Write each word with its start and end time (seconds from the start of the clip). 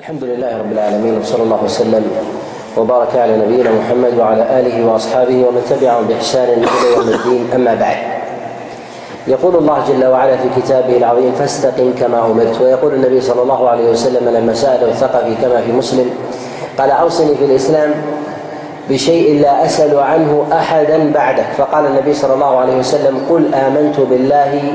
الحمد 0.00 0.24
لله 0.24 0.58
رب 0.58 0.72
العالمين 0.72 1.18
وصلى 1.18 1.42
الله 1.42 1.64
وسلم 1.64 2.04
وبارك 2.76 3.16
على 3.16 3.36
نبينا 3.36 3.70
محمد 3.70 4.14
وعلى 4.18 4.60
آله 4.60 4.86
وأصحابه 4.86 5.34
ومن 5.48 5.62
تبعهم 5.70 6.04
بإحسان 6.06 6.48
إلى 6.48 6.66
يوم 6.96 7.08
الدين 7.08 7.48
أما 7.54 7.74
بعد. 7.74 7.96
يقول 9.26 9.56
الله 9.56 9.84
جل 9.88 10.04
وعلا 10.06 10.36
في 10.36 10.48
كتابه 10.60 10.96
العظيم 10.96 11.32
فاستقم 11.32 11.92
كما 12.00 12.26
أمرت 12.26 12.60
ويقول 12.60 12.94
النبي 12.94 13.20
صلى 13.20 13.42
الله 13.42 13.68
عليه 13.68 13.90
وسلم 13.90 14.28
لما 14.28 14.54
ساله 14.54 14.88
الثقفي 14.88 15.34
كما 15.42 15.60
في 15.60 15.72
مسلم 15.72 16.10
قال 16.78 16.90
أوصني 16.90 17.34
في 17.36 17.44
الإسلام 17.44 17.94
بشيء 18.90 19.40
لا 19.40 19.64
أسأل 19.64 19.98
عنه 19.98 20.46
أحدا 20.52 21.12
بعدك 21.12 21.46
فقال 21.58 21.86
النبي 21.86 22.14
صلى 22.14 22.34
الله 22.34 22.56
عليه 22.56 22.76
وسلم 22.76 23.18
قل 23.30 23.54
آمنت 23.54 24.00
بالله 24.00 24.72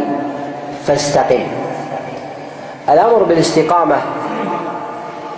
فاستقم 0.86 1.44
الأمر 2.90 3.24
بالاستقامة 3.24 3.96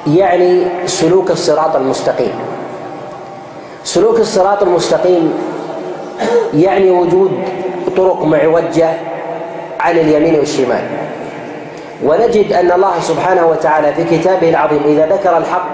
يعني 0.07 0.65
سلوك 0.85 1.31
الصراط 1.31 1.75
المستقيم. 1.75 2.33
سلوك 3.83 4.19
الصراط 4.19 4.63
المستقيم 4.63 5.33
يعني 6.53 6.91
وجود 6.91 7.31
طرق 7.97 8.23
معوجة 8.23 8.89
عن 9.79 9.97
اليمين 9.97 10.39
والشمال. 10.39 10.83
ونجد 12.03 12.53
أن 12.53 12.71
الله 12.71 12.99
سبحانه 13.01 13.45
وتعالى 13.45 13.93
في 13.93 14.17
كتابه 14.17 14.49
العظيم 14.49 14.83
إذا 14.85 15.05
ذكر 15.05 15.37
الحق 15.37 15.67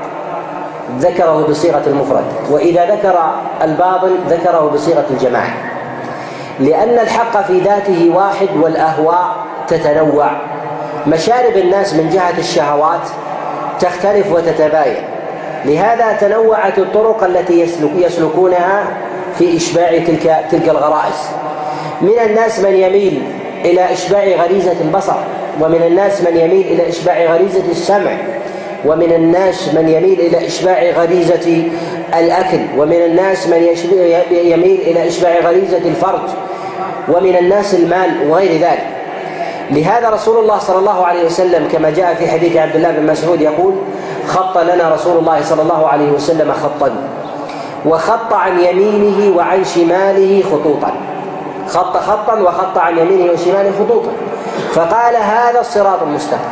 ذكره 0.99 1.47
بصيغة 1.49 1.83
المفرد 1.87 2.23
وإذا 2.49 2.95
ذكر 2.95 3.33
الباطل 3.61 4.17
ذكره 4.29 4.71
بصيغة 4.73 5.05
الجماعة. 5.11 5.53
لأن 6.59 6.99
الحق 6.99 7.41
في 7.41 7.59
ذاته 7.59 8.11
واحد 8.15 8.47
والأهواء 8.61 9.35
تتنوع. 9.67 10.27
مشارب 11.07 11.57
الناس 11.57 11.93
من 11.93 12.09
جهة 12.09 12.37
الشهوات 12.37 13.09
تختلف 13.81 14.31
وتتباين. 14.31 15.03
لهذا 15.65 16.17
تنوعت 16.21 16.77
الطرق 16.77 17.23
التي 17.23 17.61
يسلك 17.61 17.91
يسلكونها 17.95 18.83
في 19.37 19.57
إشباع 19.57 19.89
تلك 19.89 20.45
تلك 20.51 20.69
الغرائز. 20.69 21.19
من 22.01 22.19
الناس 22.25 22.59
من 22.59 22.73
يميل 22.73 23.21
إلى 23.65 23.93
إشباع 23.93 24.23
غريزة 24.23 24.75
البصر 24.81 25.15
ومن 25.61 25.83
الناس 25.87 26.21
من 26.21 26.37
يميل 26.37 26.67
إلى 26.67 26.89
إشباع 26.89 27.25
غريزة 27.25 27.63
السمع 27.71 28.11
ومن 28.85 29.11
الناس 29.13 29.73
من 29.73 29.89
يميل 29.89 30.19
إلى 30.19 30.47
إشباع 30.47 30.83
غريزة 30.97 31.63
الأكل 32.19 32.59
ومن 32.77 32.95
الناس 32.95 33.47
من 33.47 33.75
يميل 34.31 34.81
إلى 34.81 35.07
إشباع 35.07 35.39
غريزة 35.39 35.77
الفرج 35.77 36.29
ومن 37.07 37.35
الناس 37.35 37.73
المال 37.73 38.09
وغير 38.29 38.51
ذلك. 38.51 38.87
لهذا 39.71 40.09
رسول 40.09 40.37
الله 40.37 40.59
صلى 40.59 40.79
الله 40.79 41.05
عليه 41.05 41.25
وسلم 41.25 41.67
كما 41.71 41.89
جاء 41.89 42.13
في 42.13 42.27
حديث 42.27 42.57
عبد 42.57 42.75
الله 42.75 42.91
بن 42.91 43.05
مسعود 43.11 43.41
يقول 43.41 43.73
خط 44.27 44.57
لنا 44.57 44.93
رسول 44.93 45.17
الله 45.17 45.41
صلى 45.41 45.61
الله 45.61 45.87
عليه 45.87 46.11
وسلم 46.11 46.51
خطا 46.51 46.91
وخط 47.85 48.33
عن 48.33 48.59
يمينه 48.59 49.37
وعن 49.37 49.63
شماله 49.63 50.43
خطوطا. 50.43 50.91
خط 51.67 51.97
خطا 51.97 52.39
وخط 52.39 52.77
عن 52.77 52.97
يمينه 52.97 53.31
وشماله 53.31 53.71
خطوطا. 53.79 54.11
فقال 54.73 55.15
هذا 55.15 55.59
الصراط 55.59 56.03
المستقيم 56.03 56.51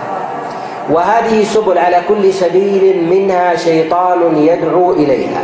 وهذه 0.89 1.43
سبل 1.43 1.77
على 1.77 2.01
كل 2.07 2.33
سبيل 2.33 3.07
منها 3.09 3.55
شيطان 3.55 4.37
يدعو 4.37 4.93
إليها. 4.93 5.41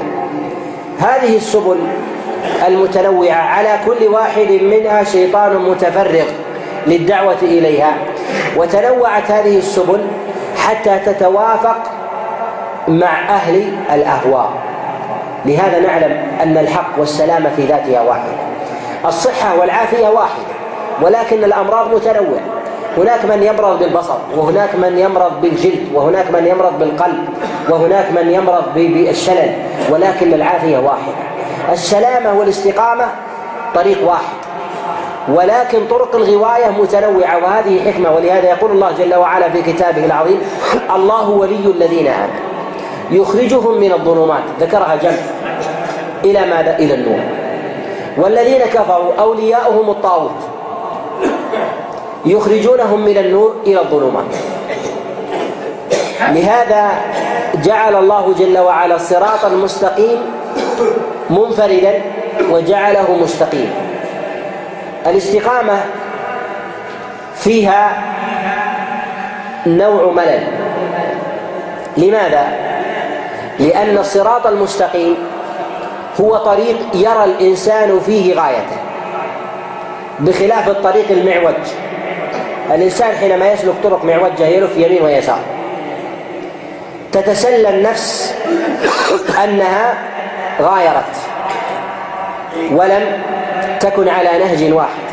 هذه 1.00 1.38
السبل 1.38 1.78
المتنوعة 2.68 3.34
على 3.34 3.80
كل 3.86 4.08
واحد 4.08 4.52
منها 4.52 5.04
شيطان 5.04 5.56
متفرغ 5.56 6.45
للدعوة 6.88 7.42
إليها. 7.42 7.94
وتنوعت 8.58 9.32
هذه 9.32 9.58
السبل 9.58 10.08
حتى 10.58 11.00
تتوافق 11.00 11.78
مع 12.88 13.36
أهل 13.36 13.74
الأهواء. 13.94 14.54
لهذا 15.46 15.80
نعلم 15.80 16.18
أن 16.44 16.58
الحق 16.58 16.90
والسلامة 16.98 17.50
في 17.56 17.62
ذاتها 17.66 18.02
واحدة. 18.02 18.34
الصحة 19.06 19.60
والعافية 19.60 20.08
واحدة 20.08 20.44
ولكن 21.02 21.44
الأمراض 21.44 21.96
متنوعة. 21.96 22.42
هناك 22.98 23.26
من 23.26 23.44
يمرض 23.44 23.80
بالبصر 23.80 24.18
وهناك 24.36 24.76
من 24.76 24.98
يمرض 24.98 25.42
بالجلد 25.42 25.88
وهناك 25.94 26.32
من 26.32 26.48
يمرض 26.48 26.80
بالقلب 26.80 27.30
وهناك 27.70 28.06
من 28.12 28.32
يمرض 28.32 28.64
بالشلل 28.76 29.52
ولكن 29.90 30.34
العافية 30.34 30.78
واحدة. 30.78 31.14
السلامة 31.72 32.34
والاستقامة 32.34 33.06
طريق 33.76 34.08
واحد. 34.10 34.36
ولكن 35.30 35.88
طرق 35.90 36.16
الغواية 36.16 36.70
متنوعة 36.70 37.44
وهذه 37.44 37.92
حكمة. 37.92 38.16
ولهذا 38.16 38.50
يقول 38.50 38.72
الله 38.72 38.92
جل 38.92 39.16
وعلا 39.16 39.50
في 39.50 39.62
كتابه 39.62 40.06
العظيم 40.06 40.40
الله 40.96 41.30
ولي 41.30 41.66
الذين 41.66 42.08
آمنوا. 42.08 42.46
يخرجهم 43.12 43.80
من 43.80 43.92
الظلمات. 43.92 44.44
ذكرها 44.60 44.96
جمع. 44.96 45.18
إلى 46.24 46.40
ماذا؟ 46.40 46.78
إلى 46.80 46.94
النور. 46.94 47.20
والذين 48.18 48.62
كفروا 48.62 49.14
أولياؤهم 49.20 49.90
الطاغوت. 49.90 50.32
يخرجونهم 52.26 53.06
من 53.06 53.18
النور 53.18 53.56
إلى 53.68 53.80
الظلمات. 53.80 54.26
لهذا 56.32 56.92
جعل 57.64 57.96
الله 57.96 58.34
جل 58.40 58.58
وعلا 58.58 58.96
الصراط 58.96 59.46
المستقيم 59.46 60.18
منفردا 61.30 62.02
وجعله 62.52 63.18
مستقيما 63.22 63.85
الاستقامة 65.06 65.80
فيها 67.36 68.04
نوع 69.68 70.12
ملل. 70.12 70.48
لماذا؟ 71.98 72.48
لأن 73.60 73.98
الصراط 73.98 74.48
المستقيم 74.48 75.18
هو 76.22 76.38
طريق 76.38 76.78
يرى 76.94 77.24
الإنسان 77.24 78.00
فيه 78.00 78.34
غايته 78.34 78.78
بخلاف 80.20 80.70
الطريق 80.70 81.12
المعوج. 81.12 81.56
الإنسان 82.72 83.16
حينما 83.16 83.52
يسلك 83.52 83.74
طرق 83.84 84.06
معوجة 84.06 84.44
يلف 84.46 84.78
يمين 84.78 85.02
ويسار. 85.04 85.40
تتسلى 87.12 87.70
النفس 87.70 88.36
أنها 89.44 89.94
غايرت 90.62 91.16
ولم 92.72 93.22
تكن 93.90 94.10
على 94.10 94.30
نهج 94.40 94.74
واحد. 94.74 95.06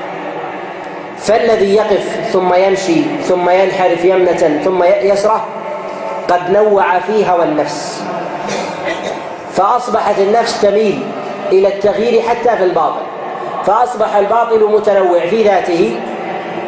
فالذي 1.19 1.75
يقف 1.75 2.31
ثم 2.33 2.55
يمشي 2.55 3.03
ثم 3.23 3.51
ينحرف 3.51 4.05
يمنة 4.05 4.61
ثم 4.65 4.85
يسرة 4.85 5.45
قد 6.29 6.51
نوع 6.51 6.99
في 6.99 7.31
هوى 7.31 7.45
النفس 7.45 8.03
فأصبحت 9.53 10.19
النفس 10.19 10.61
تميل 10.61 11.03
إلى 11.53 11.69
التغيير 11.69 12.23
حتى 12.23 12.57
في 12.57 12.65
الباطل 12.65 13.03
فأصبح 13.67 14.17
الباطل 14.17 14.65
متنوع 14.73 15.21
في 15.21 15.43
ذاته 15.43 15.97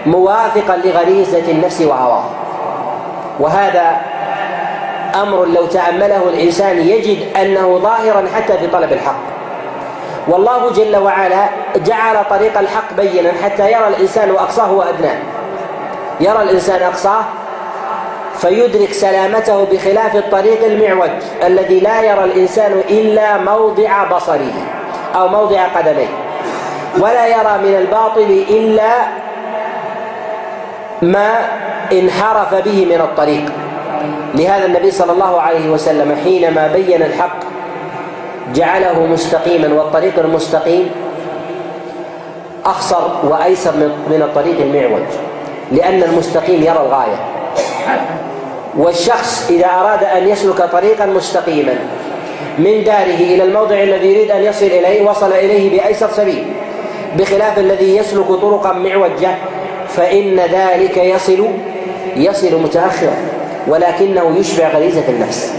موافقا 0.07 0.77
لغريزة 0.77 1.51
النفس 1.51 1.81
وهواها 1.81 2.31
وهذا 3.41 3.97
أمر 5.23 5.45
لو 5.45 5.67
تأمله 5.67 6.29
الإنسان 6.29 6.79
يجد 6.89 7.37
أنه 7.37 7.79
ظاهرا 7.79 8.29
حتى 8.35 8.59
في 8.59 8.67
طلب 8.67 8.93
الحق. 8.93 9.34
والله 10.29 10.71
جل 10.71 10.97
وعلا 10.97 11.49
جعل 11.77 12.25
طريق 12.31 12.59
الحق 12.59 12.93
بينا 12.97 13.33
حتى 13.45 13.73
يرى 13.73 13.89
الإنسان 13.89 14.31
أقصاه 14.31 14.73
وأدناه. 14.73 15.17
يرى 16.21 16.43
الإنسان 16.43 16.83
أقصاه 16.83 17.25
فيدرك 18.35 18.93
سلامته 18.93 19.65
بخلاف 19.65 20.17
الطريق 20.17 20.65
المعوج 20.65 21.11
الذي 21.47 21.81
لا 21.81 22.03
يرى 22.03 22.25
الإنسان 22.25 22.73
إلا 22.91 23.39
موضع 23.39 24.05
بصره 24.05 24.53
أو 25.15 25.29
موضع 25.29 25.67
قدميه. 25.67 26.09
ولا 26.99 27.27
يرى 27.27 27.59
من 27.63 27.75
الباطل 27.79 28.45
إلا 28.51 28.93
ما 31.03 31.35
انحرف 31.93 32.55
به 32.55 32.87
من 32.87 33.01
الطريق. 33.01 33.53
لهذا 34.35 34.67
النبي 34.67 34.91
صلى 34.91 35.13
الله 35.13 35.41
عليه 35.41 35.71
وسلم 35.71 36.17
حينما 36.25 36.67
بين 36.67 37.03
الحق 37.03 37.44
جعله 38.55 39.07
مستقيما 39.07 39.75
والطريق 39.75 40.19
المستقيم 40.19 40.91
أخصر 42.65 43.09
وأيسر 43.25 43.73
من 44.11 44.23
الطريق 44.23 44.61
المعوج 44.61 45.03
لأن 45.73 46.03
المستقيم 46.03 46.63
يرى 46.63 46.81
الغاية. 46.87 47.17
والشخص 48.79 49.51
إذا 49.51 49.67
أراد 49.67 50.05
أن 50.05 50.29
يسلك 50.29 50.63
طريقا 50.73 51.07
مستقيما 51.07 51.75
من 52.59 52.85
داره 52.85 53.21
إلى 53.21 53.43
الموضع 53.43 53.83
الذي 53.83 54.13
يريد 54.13 54.31
أن 54.31 54.43
يصل 54.43 54.67
إليه 54.67 55.09
وصل 55.09 55.33
إليه 55.33 55.79
بأيسر 55.81 56.09
سبيل 56.13 56.45
بخلاف 57.19 57.59
الذي 57.59 57.97
يسلك 57.97 58.27
طرقا 58.27 58.73
معوجة 58.73 59.35
فإن 59.89 60.37
ذلك 60.37 60.97
يصل 60.97 61.47
يصل 62.17 62.63
متأخرا 62.63 63.17
ولكنه 63.67 64.37
يشبع 64.39 64.69
غريزة 64.69 65.09
النفس. 65.09 65.55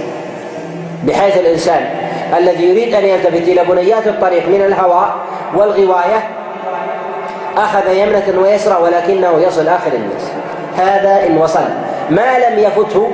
بحيث 1.07 1.38
الإنسان 1.38 2.04
الذي 2.38 2.69
يريد 2.69 2.95
أن 2.95 3.06
يلتفت 3.06 3.48
إلى 3.48 3.63
بنيات 3.63 4.07
الطريق 4.07 4.48
من 4.48 4.62
الهواء 4.62 5.16
والغواية 5.56 6.30
أخذ 7.57 7.94
يمنة 7.94 8.42
ويسرى 8.42 8.81
ولكنه 8.83 9.39
يصل 9.48 9.68
آخر 9.68 9.92
الناس. 9.94 10.31
هذا 10.77 11.27
إن 11.27 11.38
وصل. 11.38 11.66
ما 12.10 12.39
لم 12.39 12.60
يفته 12.60 13.12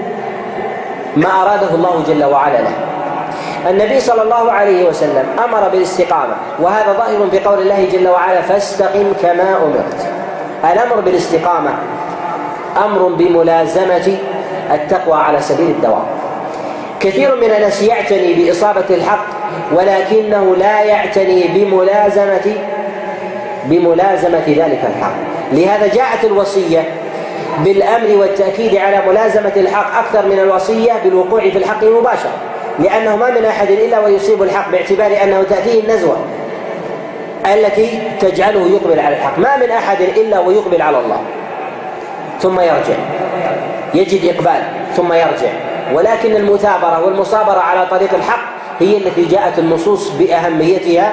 ما 1.18 1.42
أراده 1.42 1.75
الله 1.75 2.04
جل 2.08 2.24
وعلا 2.24 2.58
له. 2.58 2.74
النبي 3.69 4.00
صلى 4.00 4.22
الله 4.22 4.52
عليه 4.52 4.90
وسلم 4.90 5.25
أمر 5.44 5.69
بالاستقامة 5.69 6.36
وهذا 6.60 6.94
ظاهر 6.94 7.30
في 7.31 7.40
قول 7.40 7.62
الله 7.62 7.88
جل 7.92 8.08
وعلا 8.08 8.42
فاستقم 8.42 9.13
كما 9.22 9.58
أمرت. 9.63 10.08
الأمر 10.74 11.02
بالاستقامة 11.02 11.69
أمر 12.86 13.08
بملازمة 13.08 14.18
التقوى 14.72 15.18
على 15.18 15.42
سبيل 15.42 15.69
الدوام. 15.69 16.20
كثير 17.03 17.36
من 17.36 17.51
الناس 17.51 17.81
يعتني 17.81 18.33
بإصابة 18.33 18.86
الحق 18.89 19.25
ولكنه 19.74 20.56
لا 20.56 20.81
يعتني 20.81 21.48
بملازمه 21.48 22.56
بملازمة 23.65 24.44
ذلك 24.48 24.80
الحق. 24.98 25.13
لهذا 25.51 25.88
جاءت 25.88 26.25
الوصية 26.25 26.83
بالامر 27.59 28.15
والتأكيد 28.15 28.75
على 28.75 29.01
ملازمة 29.07 29.51
الحق 29.57 29.98
أكثر 29.98 30.25
من 30.25 30.39
الوصية 30.39 30.94
بالوقوع 31.03 31.42
في 31.42 31.57
الحق 31.57 31.83
مباشرة 31.83 32.31
لأنه 32.80 33.15
ما 33.15 33.30
من 33.30 33.45
أحد 33.45 33.71
إلا 33.71 34.00
ويصيب 34.00 34.44
الحق 34.44 34.71
باعتبار 34.71 35.24
أنه 35.24 35.44
تأتيه 35.50 35.80
النزوة 35.80 36.18
التي 37.53 38.00
تجعله 38.19 38.68
يقبل 38.68 39.00
على 39.00 39.15
الحق. 39.15 39.39
ما 39.39 39.57
من 39.57 39.71
أحد 39.71 40.01
إلا 40.01 40.39
ويقبل 40.39 40.81
على 40.81 41.00
الله. 41.00 41.21
ثم 42.42 42.59
يرجع. 42.59 42.95
يجد 43.94 44.36
إقبال 44.36 44.63
ثم 44.95 45.13
يرجع. 45.13 45.70
ولكن 45.93 46.35
المثابرة 46.35 47.05
والمصابرة 47.05 47.59
على 47.59 47.85
طريق 47.85 48.13
الحق 48.13 48.41
هي 48.79 48.97
التي 48.97 49.25
جاءت 49.25 49.59
النصوص 49.59 50.09
بأهميتها 50.09 51.11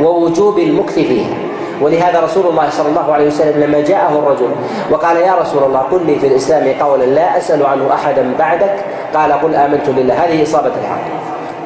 ووجوب 0.00 0.58
المكث 0.58 0.94
فيها. 0.94 1.34
ولهذا 1.80 2.20
رسول 2.20 2.46
الله 2.46 2.70
صلى 2.70 2.88
الله 2.88 3.12
عليه 3.12 3.26
وسلم 3.26 3.62
لما 3.62 3.80
جاءه 3.80 4.18
الرجل 4.18 4.50
وقال 4.90 5.16
يا 5.16 5.34
رسول 5.34 5.62
الله 5.62 5.78
قل 5.78 6.06
لي 6.06 6.18
في 6.18 6.26
الإسلام 6.26 6.74
قولا 6.80 7.04
لا 7.04 7.38
أسأل 7.38 7.66
عنه 7.66 7.94
أحدا 7.94 8.34
بعدك. 8.38 8.74
قال 9.14 9.32
قل 9.32 9.54
آمنت 9.54 9.90
بالله. 9.90 10.14
هذه 10.14 10.42
إصابة 10.42 10.72
الحق. 10.82 11.00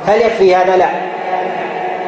هل 0.06 0.20
يكفي 0.20 0.56
هذا؟ 0.56 0.76
لا. 0.76 0.88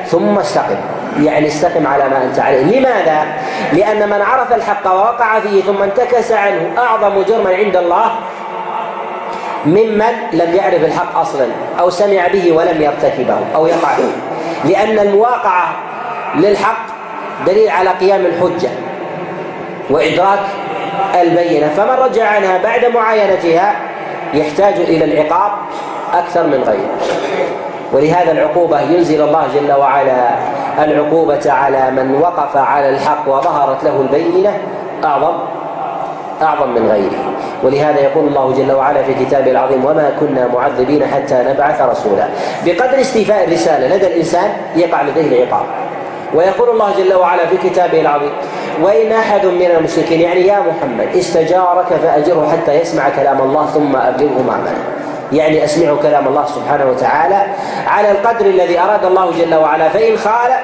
ثم 0.06 0.38
استقم. 0.38 0.76
يعني 1.20 1.46
استقم 1.46 1.86
على 1.86 2.08
ما 2.08 2.24
أنت 2.24 2.38
عليه. 2.38 2.62
لماذا؟ 2.62 3.26
لأن 3.72 4.08
من 4.08 4.22
عرف 4.22 4.52
الحق 4.52 4.86
ووقع 4.92 5.40
فيه 5.40 5.62
ثم 5.62 5.82
انتكس 5.82 6.32
عنه 6.32 6.70
أعظم 6.78 7.22
جرما 7.22 7.54
عند 7.54 7.76
الله 7.76 8.10
ممن 9.68 10.12
لم 10.32 10.54
يعرف 10.54 10.84
الحق 10.84 11.18
أصلا 11.18 11.46
أو 11.80 11.90
سمع 11.90 12.26
به 12.26 12.52
ولم 12.52 12.82
يرتكبه 12.82 13.36
أو 13.54 13.66
يقع 13.66 13.88
فيه. 13.94 14.12
لأن 14.64 14.98
المواقعة 14.98 15.68
للحق 16.34 16.86
دليل 17.46 17.68
على 17.68 17.90
قيام 17.90 18.26
الحجة 18.26 18.70
وإدراك 19.90 20.40
البينة. 21.20 21.68
فمن 21.68 21.90
رجع 21.90 22.28
عنها 22.28 22.58
بعد 22.62 22.84
معاينتها 22.84 23.76
يحتاج 24.34 24.74
إلى 24.74 25.04
العقاب 25.04 25.52
أكثر 26.12 26.46
من 26.46 26.62
غيره. 26.66 26.90
ولهذا 27.92 28.32
العقوبة 28.32 28.80
ينزل 28.80 29.22
الله 29.22 29.46
جل 29.54 29.72
وعلا 29.72 30.36
العقوبة 30.78 31.52
على 31.52 31.90
من 31.90 32.18
وقف 32.20 32.56
على 32.56 32.88
الحق 32.88 33.28
وظهرت 33.28 33.84
له 33.84 34.00
البينة 34.00 34.58
أعظم 35.04 35.34
أعظم 36.42 36.68
من 36.68 36.88
غيره. 36.88 37.27
ولهذا 37.62 38.00
يقول 38.00 38.28
الله 38.28 38.52
جل 38.52 38.72
وعلا 38.72 39.02
في 39.02 39.14
كتابه 39.24 39.50
العظيم 39.50 39.84
وما 39.84 40.12
كنا 40.20 40.48
معذبين 40.54 41.06
حتى 41.06 41.34
نبعث 41.34 41.80
رسولا. 41.82 42.28
بقدر 42.66 43.00
استيفاء 43.00 43.44
الرسالة 43.44 43.96
لدى 43.96 44.06
الإنسان 44.06 44.50
يقع 44.76 45.02
لديه 45.02 45.42
العقاب 45.42 45.66
ويقول 46.34 46.68
الله 46.68 46.90
جل 46.98 47.14
وعلا 47.14 47.46
في 47.46 47.68
كتابه 47.68 48.00
العظيم 48.00 48.30
وإن 48.82 49.12
أحد 49.12 49.46
من 49.46 49.70
المشركين 49.78 50.20
يعني 50.20 50.40
يا 50.46 50.58
محمد 50.58 51.16
استجارك 51.16 51.86
فأجره 51.86 52.48
حتى 52.52 52.80
يسمع 52.80 53.08
كلام 53.08 53.40
الله 53.40 53.66
ثم 53.66 53.96
أبلغه 53.96 54.42
مأمنه 54.46 54.84
يعني 55.32 55.64
أسمعه 55.64 55.96
كلام 56.02 56.28
الله 56.28 56.46
سبحانه 56.46 56.90
وتعالى 56.90 57.46
على 57.86 58.10
القدر 58.10 58.46
الذي 58.46 58.80
أراد 58.80 59.04
الله 59.04 59.30
جل 59.30 59.54
وعلا 59.54 59.88
فإن 59.88 60.16
خالف 60.16 60.60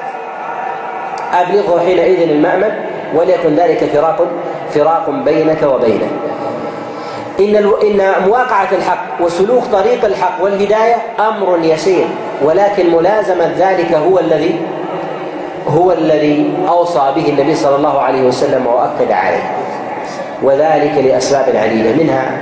أبلغه 1.33 1.79
حينئذ 1.79 2.29
المأمن 2.29 2.71
وليكن 3.15 3.55
ذلك 3.55 3.83
فراق 3.83 4.27
فراق 4.73 5.09
بينك 5.09 5.63
وبينه. 5.63 6.07
إن 7.39 7.55
إن 7.55 8.13
مواقعة 8.27 8.67
الحق 8.71 9.21
وسلوك 9.21 9.63
طريق 9.71 10.05
الحق 10.05 10.43
والهداية 10.43 10.95
أمر 11.19 11.59
يسير 11.61 12.05
ولكن 12.43 12.91
ملازمة 12.95 13.51
ذلك 13.57 13.93
هو 13.93 14.19
الذي 14.19 14.59
هو 15.67 15.91
الذي 15.91 16.53
أوصى 16.67 17.11
به 17.15 17.29
النبي 17.29 17.55
صلى 17.55 17.75
الله 17.75 18.01
عليه 18.01 18.21
وسلم 18.21 18.67
وأكد 18.67 19.11
عليه. 19.11 19.51
وذلك 20.43 20.97
لأسباب 20.97 21.55
عديده 21.55 22.03
منها 22.03 22.37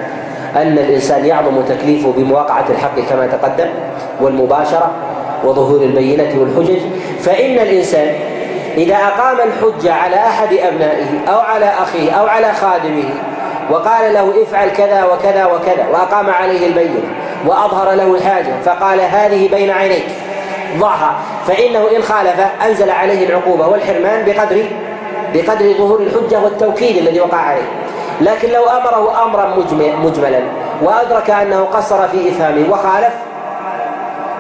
أن 0.56 0.78
الإنسان 0.78 1.26
يعظم 1.26 1.62
تكليفه 1.62 2.14
بمواقعة 2.18 2.66
الحق 2.70 3.00
كما 3.10 3.28
تقدم 3.28 3.70
والمباشرة 4.22 4.92
وظهور 5.44 5.82
البينة 5.82 6.40
والحجج. 6.40 6.80
فإن 7.20 7.60
الإنسان 7.60 8.16
إذا 8.78 8.96
أقام 8.96 9.38
الحجة 9.48 9.94
على 9.94 10.16
أحد 10.16 10.54
أبنائه 10.54 11.06
أو 11.30 11.40
على 11.40 11.66
أخيه 11.66 12.12
أو 12.12 12.28
على 12.28 12.54
خادمه 12.54 13.10
وقال 13.72 14.14
له 14.14 14.44
افعل 14.44 14.70
كذا 14.70 15.04
وكذا 15.04 15.46
وكذا 15.46 15.88
وأقام 15.94 16.30
عليه 16.30 16.68
البينة 16.68 17.02
وأظهر 17.48 17.92
له 17.92 18.16
الحاجة 18.16 18.54
فقال 18.66 19.02
هذه 19.02 19.50
بين 19.50 19.70
عينيك. 19.70 20.06
ضعها 20.80 21.16
فإنه 21.48 21.86
إن 21.98 22.02
خالف 22.02 22.40
أنزل 22.66 22.90
عليه 22.90 23.28
العقوبة 23.30 23.68
والحرمان 23.68 24.26
بقدر 24.26 24.66
بقدر 25.34 25.74
ظهور 25.74 26.00
الحجة 26.00 26.40
والتوكيد 26.40 26.98
الذي 26.98 27.20
وقع 27.20 27.38
عليه. 27.38 27.68
لكن 28.22 28.50
لو 28.50 28.64
أمره 28.66 29.24
أمرا 29.24 29.56
مجملا 30.04 30.40
وأدرك 30.82 31.30
أنه 31.30 31.64
قصر 31.64 32.08
في 32.08 32.30
إثامه 32.30 32.72
وخالف 32.72 33.14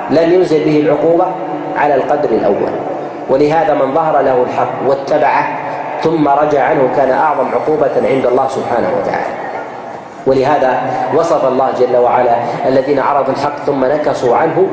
لم 0.10 0.34
ينزل 0.34 0.64
به 0.64 0.80
العقوبة 0.80 1.26
على 1.78 1.96
القدر 1.96 2.30
الأول. 2.30 2.72
ولهذا 3.30 3.74
من 3.74 3.94
ظهر 3.94 4.22
له 4.22 4.46
الحق 4.50 4.72
واتبعه 4.88 5.63
ثم 6.04 6.28
رجع 6.28 6.64
عنه 6.64 6.90
كان 6.96 7.12
أعظم 7.12 7.48
عقوبة 7.54 7.92
عند 7.96 8.26
الله 8.26 8.48
سبحانه 8.48 8.90
وتعالى. 9.00 9.34
ولهذا 10.28 10.82
وصف 11.16 11.46
الله 11.46 11.72
جل 11.80 11.98
وعلا 11.98 12.36
الذين 12.66 13.00
عرضوا 13.00 13.34
الحق 13.34 13.58
ثم 13.66 13.86
نكصوا 13.86 14.36
عنه 14.36 14.68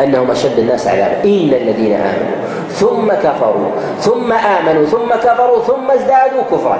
أنهم 0.00 0.30
أشد 0.30 0.58
الناس 0.58 0.86
عذابا. 0.86 1.24
إن 1.24 1.50
الذين 1.62 1.94
آمنوا 1.94 2.36
ثم 2.68 3.12
كفروا 3.12 3.70
ثم 4.00 4.32
آمنوا 4.32 4.86
ثم 4.86 5.14
كفروا 5.14 5.62
ثم 5.62 5.90
ازدادوا 5.90 6.42
كفرا. 6.52 6.78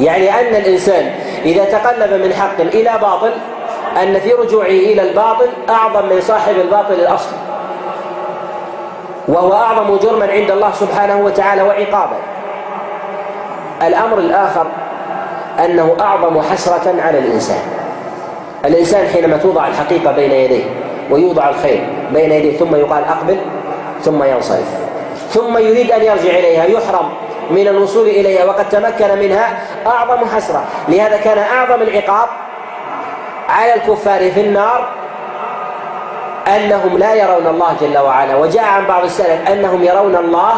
يعني 0.00 0.30
أن 0.30 0.54
الإنسان 0.54 1.10
إذا 1.44 1.64
تقلب 1.64 2.24
من 2.24 2.32
حق 2.32 2.60
إلى 2.60 2.90
باطل 3.02 3.32
أن 4.02 4.20
في 4.20 4.32
رجوعه 4.32 4.66
إلى 4.66 5.02
الباطل 5.10 5.48
أعظم 5.70 6.08
من 6.08 6.20
صاحب 6.20 6.54
الباطل 6.64 6.94
الاصلي 6.94 7.38
وهو 9.28 9.52
أعظم 9.52 9.96
جرما 9.96 10.32
عند 10.32 10.50
الله 10.50 10.72
سبحانه 10.72 11.16
وتعالى 11.24 11.62
وعقابا 11.62 12.16
الأمر 13.82 14.18
الآخر 14.18 14.66
أنه 15.64 15.96
أعظم 16.00 16.40
حسرة 16.42 16.94
على 17.02 17.18
الإنسان. 17.18 17.60
الإنسان 18.64 19.08
حينما 19.08 19.36
توضع 19.36 19.66
الحقيقة 19.66 20.12
بين 20.12 20.32
يديه 20.32 20.64
ويوضع 21.10 21.48
الخير 21.48 21.88
بين 22.12 22.32
يديه 22.32 22.58
ثم 22.58 22.76
يقال 22.76 23.04
أقبل 23.04 23.38
ثم 24.02 24.22
ينصرف. 24.22 24.68
ثم 25.30 25.58
يريد 25.58 25.90
أن 25.90 26.02
يرجع 26.02 26.30
إليها 26.30 26.64
يحرم 26.64 27.08
من 27.50 27.68
الوصول 27.68 28.08
إليها 28.08 28.44
وقد 28.44 28.68
تمكن 28.68 29.18
منها 29.18 29.58
أعظم 29.86 30.26
حسرة. 30.36 30.64
لهذا 30.88 31.16
كان 31.16 31.38
أعظم 31.38 31.82
العقاب 31.82 32.28
على 33.48 33.74
الكفار 33.74 34.30
في 34.30 34.40
النار 34.40 34.88
أنهم 36.56 36.98
لا 36.98 37.14
يرون 37.14 37.46
الله 37.46 37.76
جل 37.80 37.98
وعلا. 37.98 38.36
وجاء 38.36 38.64
عن 38.64 38.86
بعض 38.86 39.04
السلف 39.04 39.50
أنهم 39.50 39.84
يرون 39.84 40.16
الله 40.16 40.52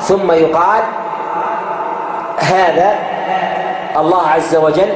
ثم 0.00 0.32
يقال 0.32 0.82
هذا 2.52 2.94
الله 3.96 4.22
عز 4.28 4.56
وجل 4.56 4.88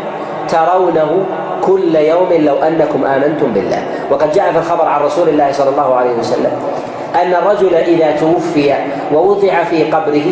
ترونه 0.49 1.26
كل 1.62 1.97
يوم 1.97 2.28
لو 2.33 2.57
أنكم 2.62 3.05
آمنتم 3.05 3.52
بالله. 3.52 3.83
وقد 4.11 4.33
جاء 4.33 4.52
في 4.52 4.59
الخبر 4.59 4.87
عن 4.87 5.00
رسول 5.00 5.28
الله 5.28 5.52
صلى 5.52 5.71
الله 5.71 5.95
عليه 5.95 6.11
وسلم 6.11 6.52
أن 7.14 7.35
الرجل 7.35 7.75
إذا 7.75 8.17
توفي 8.21 8.75
ووضع 9.12 9.64
في 9.64 9.85
قبره 9.85 10.26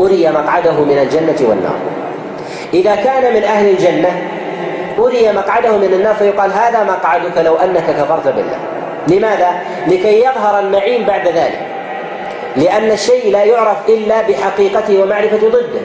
أري 0.00 0.30
مقعده 0.30 0.72
من 0.72 0.98
الجنة 0.98 1.48
والنار. 1.48 1.76
إذا 2.74 2.94
كان 2.94 3.34
من 3.34 3.44
أهل 3.44 3.68
الجنة 3.68 4.10
أري 4.98 5.32
مقعده 5.32 5.76
من 5.76 5.92
النار 5.92 6.14
فيقال 6.14 6.52
هذا 6.52 6.84
مقعدك 6.84 7.38
لو 7.38 7.56
أنك 7.56 7.84
كفرت 7.86 8.28
بالله. 8.28 8.58
لماذا؟ 9.08 9.50
لكي 9.86 10.20
يظهر 10.20 10.60
النعيم 10.60 11.04
بعد 11.06 11.28
ذلك. 11.28 11.65
لأن 12.56 12.90
الشيء 12.90 13.32
لا 13.32 13.44
يعرف 13.44 13.76
إلا 13.88 14.22
بحقيقته 14.22 15.02
ومعرفة 15.02 15.48
ضده. 15.48 15.80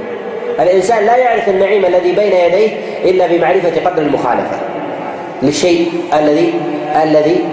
الإنسان 0.60 1.06
لا 1.06 1.18
يعرف 1.18 1.50
النعيم 1.50 1.86
الذي 1.86 2.12
بين 2.12 2.34
يديه 2.34 2.78
إلا 3.06 3.28
بمعرفة 3.28 3.90
قدر 3.90 4.02
المخالفة. 4.02 4.60
للشيء 5.42 5.92
الذي 6.14 6.54
الذي 7.04 7.46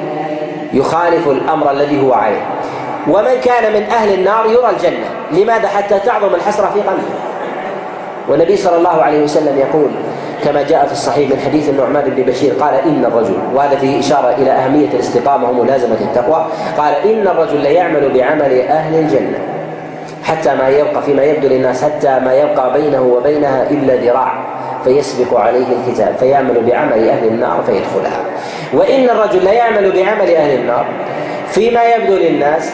يخالف 0.72 1.28
الأمر 1.28 1.70
الذي 1.70 2.02
هو 2.02 2.12
عليه. 2.12 2.46
ومن 3.08 3.40
كان 3.44 3.72
من 3.72 3.82
أهل 3.82 4.14
النار 4.14 4.46
يرى 4.46 4.70
الجنة. 4.70 5.06
لماذا؟ 5.32 5.68
حتى 5.68 5.98
تعظم 5.98 6.34
الحسرة 6.34 6.70
في 6.74 6.80
قلبه. 6.80 7.14
والنبي 8.28 8.56
صلى 8.56 8.76
الله 8.76 9.02
عليه 9.02 9.22
وسلم 9.22 9.58
يقول 9.58 9.90
كما 10.44 10.62
جاء 10.62 10.86
في 10.86 10.92
الصحيح 10.92 11.30
من 11.30 11.40
حديث 11.46 11.68
النعمان 11.68 12.04
بن 12.16 12.22
بشير 12.22 12.52
قال 12.52 12.74
إن 12.74 13.04
الرجل 13.04 13.34
وهذا 13.54 13.76
فيه 13.76 14.00
إشارة 14.00 14.34
إلى 14.38 14.50
أهمية 14.50 14.88
الاستقامة 14.94 15.50
وملازمة 15.50 15.96
التقوى 16.00 16.46
قال 16.78 16.94
إن 16.94 17.28
الرجل 17.28 17.60
ليعمل 17.60 18.12
بعمل 18.14 18.60
أهل 18.60 18.94
الجنة 18.94 19.38
حتى 20.24 20.54
ما 20.54 20.68
يبقى 20.68 21.02
فيما 21.02 21.22
يبدو 21.22 21.48
للناس 21.48 21.84
حتى 21.84 22.20
ما 22.24 22.34
يبقى 22.34 22.72
بينه 22.72 23.02
وبينها 23.02 23.70
إلا 23.70 23.94
ذراع 23.94 24.32
فيسبق 24.84 25.40
عليه 25.40 25.66
الكتاب 25.66 26.16
فيعمل 26.20 26.62
بعمل 26.66 27.08
أهل 27.08 27.28
النار 27.28 27.62
فيدخلها. 27.66 28.20
وإن 28.72 29.04
الرجل 29.04 29.44
ليعمل 29.44 29.92
بعمل 29.92 30.34
أهل 30.34 30.58
النار 30.58 30.86
فيما 31.48 31.80
يبدو 31.84 32.16
للناس 32.16 32.72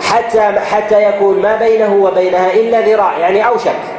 حتى 0.00 0.40
حتى 0.40 1.02
يكون 1.08 1.42
ما 1.42 1.56
بينه 1.56 1.94
وبينها 1.94 2.52
إلا 2.52 2.80
ذراع 2.80 3.18
يعني 3.18 3.46
أوشك. 3.46 3.95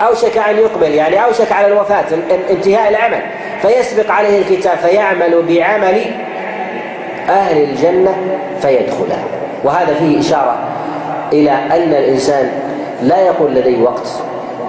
أوشك 0.00 0.38
أن 0.38 0.56
يقبل 0.56 0.90
يعني 0.90 1.24
أوشك 1.24 1.52
على 1.52 1.66
الوفاة 1.66 2.04
انتهاء 2.50 2.88
العمل. 2.90 3.22
فيسبق 3.62 4.10
عليه 4.10 4.38
الكتاب 4.38 4.78
فيعمل 4.78 5.42
بعمل 5.48 6.00
أهل 7.28 7.62
الجنة 7.62 8.16
فيدخلها 8.60 9.24
وهذا 9.64 9.94
فيه 9.94 10.20
إشارة 10.20 10.58
إلى 11.32 11.50
أن 11.50 11.94
الإنسان 11.94 12.50
لا 13.02 13.18
يقول 13.20 13.54
لدي 13.54 13.82
وقت 13.82 14.08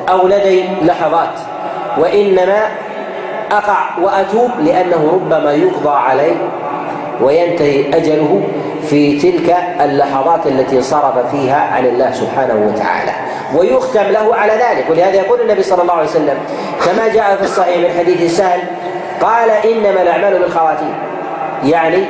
أو 0.09 0.27
لدي 0.27 0.63
لحظات 0.81 1.39
وإنما 1.97 2.67
أقع 3.51 3.99
وأتوب 4.01 4.51
لأنه 4.59 5.11
ربما 5.13 5.53
يقضى 5.53 5.97
عليه 5.97 6.35
وينتهي 7.21 7.89
أجله 7.89 8.43
في 8.89 9.19
تلك 9.19 9.55
اللحظات 9.81 10.47
التي 10.47 10.81
صرف 10.81 11.31
فيها 11.31 11.61
عن 11.61 11.85
الله 11.85 12.11
سبحانه 12.11 12.71
وتعالى. 12.73 13.11
ويختم 13.55 14.03
له 14.03 14.35
على 14.35 14.53
ذلك 14.53 14.85
ولهذا 14.89 15.15
يقول 15.15 15.41
النبي 15.41 15.63
صلى 15.63 15.81
الله 15.81 15.93
عليه 15.93 16.09
وسلم 16.09 16.37
كما 16.85 17.07
جاء 17.07 17.35
في 17.35 17.43
الصحيح 17.43 17.77
من 17.77 17.99
حديث 17.99 18.37
سهل 18.37 18.59
قال 19.21 19.49
إنما 19.49 20.01
الأعمال 20.01 20.39
بالخواتيم. 20.39 20.93
يعني 21.63 22.05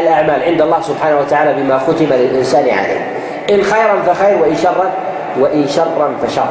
الأعمال 0.00 0.42
عند 0.42 0.60
الله 0.60 0.80
سبحانه 0.80 1.18
وتعالى 1.18 1.62
بما 1.62 1.78
ختم 1.78 2.04
للإنسان 2.10 2.68
عليه. 2.68 3.06
إن 3.50 3.62
خيرا 3.62 4.02
فخير 4.06 4.38
وإن 4.42 4.56
شرا 4.56 4.90
وإن 5.40 5.68
شرا 5.68 6.14
فشر. 6.26 6.46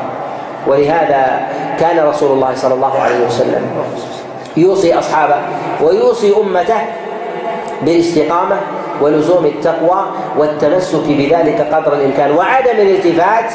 ولهذا 0.68 1.48
كان 1.80 2.08
رسول 2.08 2.32
الله 2.32 2.56
صلى 2.56 2.74
الله 2.74 3.00
عليه 3.02 3.26
وسلم 3.26 3.66
يوصي 4.58 5.00
أصحابه 5.00 5.36
ويوصي 5.82 6.34
أمته 6.38 6.80
بالاستقامة 7.82 8.58
ولزوم 9.02 9.46
التقوى 9.46 10.06
والتمسك 10.38 11.04
بذلك 11.08 11.68
قدر 11.74 11.94
الإمكان 11.94 12.32
وعدم 12.32 12.72
الالتفات 12.72 13.54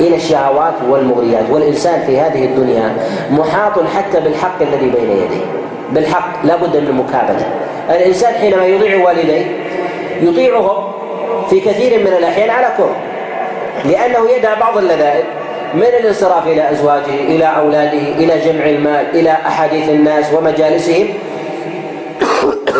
إلى 0.00 0.16
الشهوات 0.16 0.74
والمغريات 0.88 1.44
والإنسان 1.50 2.00
في 2.06 2.20
هذه 2.20 2.44
الدنيا 2.44 2.96
محاط 3.30 3.72
حتى 3.96 4.20
بالحق 4.20 4.62
الذي 4.62 4.90
بين 4.90 5.10
يديه. 5.10 5.44
بالحق 5.92 6.44
لا 6.44 6.56
بد 6.56 6.76
من 6.76 6.86
المكابده 6.86 7.46
الإنسان 7.90 8.34
حينما 8.34 8.66
يطيع 8.66 9.04
والديه 9.06 9.44
يطيعهم 10.22 10.92
في 11.50 11.60
كثير 11.60 12.00
من 12.00 12.06
الأحيان 12.06 12.50
على 12.50 12.68
كره 12.76 12.96
لأنه 13.84 14.30
يدع 14.30 14.54
بعض 14.60 14.78
اللذائذ 14.78 15.24
من 15.74 15.82
الانصراف 15.82 16.46
إلى 16.46 16.70
أزواجه 16.70 17.14
إلى 17.14 17.44
أولاده 17.44 17.98
إلى 17.98 18.38
جمع 18.38 18.64
المال 18.66 19.06
إلى 19.14 19.30
أحاديث 19.30 19.88
الناس 19.88 20.32
ومجالسهم. 20.34 21.08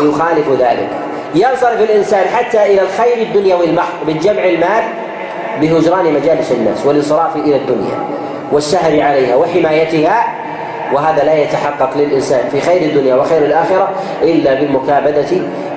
ويخالف 0.02 0.48
ذلك. 0.60 0.88
ينصرف 1.34 1.80
الإنسان 1.80 2.28
حتى 2.28 2.66
إلى 2.66 2.82
الخير 2.82 3.22
الدنيوي 3.22 3.64
المحض 3.64 3.94
من 4.06 4.18
جمع 4.18 4.44
المال 4.44 4.82
بهجران 5.60 6.14
مجالس 6.14 6.52
الناس 6.52 6.86
والانصراف 6.86 7.36
إلى 7.36 7.56
الدنيا 7.56 7.98
والسهر 8.52 9.02
عليها 9.02 9.36
وحمايتها 9.36 10.24
وهذا 10.92 11.24
لا 11.24 11.34
يتحقق 11.34 11.90
للإنسان 11.96 12.48
في 12.52 12.60
خير 12.60 12.82
الدنيا 12.82 13.14
وخير 13.14 13.44
الآخرة 13.44 13.88
إلا 14.22 14.54
بالمكابدة 14.54 15.26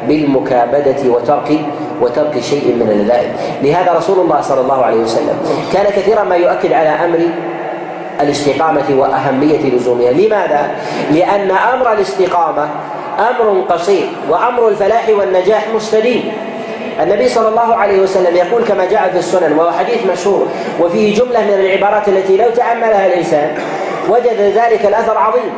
بالمكابدة 0.07 1.09
وترك 1.09 1.59
وترك 2.01 2.39
شيء 2.39 2.75
من 2.75 2.91
اللذائذ 2.91 3.29
لهذا 3.63 3.93
رسول 3.97 4.19
الله 4.19 4.41
صلى 4.41 4.61
الله 4.61 4.85
عليه 4.85 4.97
وسلم 4.97 5.37
كان 5.73 5.85
كثيرا 5.85 6.23
ما 6.23 6.35
يؤكد 6.35 6.73
على 6.73 6.89
أمر 6.89 7.19
الاستقامة 8.21 8.83
وأهمية 8.97 9.75
لزومها. 9.75 10.11
لماذا؟ 10.11 10.71
لأن 11.11 11.51
أمر 11.51 11.93
الاستقامة 11.93 12.69
أمر 13.19 13.61
قصير 13.69 14.09
وأمر 14.29 14.67
الفلاح 14.67 15.09
والنجاح 15.09 15.67
مستديم. 15.75 16.31
النبي 17.01 17.29
صلى 17.29 17.47
الله 17.47 17.75
عليه 17.75 17.99
وسلم 17.99 18.35
يقول 18.35 18.63
كما 18.63 18.85
جاء 18.85 19.09
في 19.13 19.19
السنن 19.19 19.53
وهو 19.57 19.71
حديث 19.71 20.05
مشهور 20.11 20.47
وفيه 20.79 21.15
جملة 21.15 21.41
من 21.41 21.53
العبارات 21.53 22.07
التي 22.07 22.37
لو 22.37 22.49
تأملها 22.49 23.05
الإنسان 23.07 23.57
وجد 24.09 24.53
ذلك 24.55 24.85
الأثر 24.85 25.17
عظيم. 25.17 25.51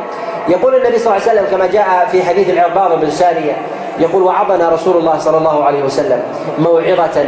يقول 0.48 0.74
النبي 0.74 0.98
صلى 0.98 1.16
الله 1.16 1.28
عليه 1.28 1.32
وسلم 1.32 1.46
كما 1.50 1.66
جاء 1.66 2.08
في 2.12 2.22
حديث 2.22 2.50
العرباض 2.50 3.00
بن 3.00 3.10
سارية 3.10 3.52
يقول 3.98 4.22
وعظنا 4.22 4.68
رسول 4.68 4.96
الله 4.96 5.18
صلى 5.18 5.38
الله 5.38 5.64
عليه 5.64 5.82
وسلم 5.82 6.22
موعظة 6.58 7.24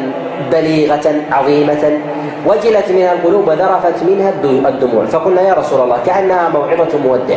بليغة 0.53 1.15
عظيمة 1.33 2.01
وجلت 2.47 2.91
منها 2.91 3.13
القلوب 3.13 3.49
وذرفت 3.49 4.03
منها 4.03 4.29
الدموع. 4.69 5.05
فقلنا 5.05 5.43
يا 5.43 5.55
رسول 5.55 5.81
الله 5.81 5.99
كأنها 6.07 6.49
موعظة 6.49 6.99
مودع 6.99 7.37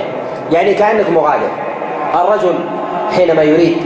يعني 0.52 0.74
كأنك 0.74 1.10
مغادر. 1.10 1.50
الرجل 2.16 2.56
حينما 3.16 3.44
يريد 3.44 3.78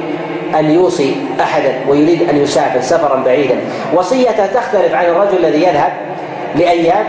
أن 0.60 0.72
يوصي 0.72 1.16
أحدا 1.42 1.74
ويريد 1.88 2.30
أن 2.30 2.38
يسافر 2.38 2.82
سفرا 2.82 3.24
بعيدا. 3.26 3.58
وصيته 3.94 4.46
تختلف 4.46 4.94
عن 4.94 5.06
الرجل 5.06 5.38
الذي 5.38 5.64
يذهب 5.64 5.94
لأيام 6.56 7.06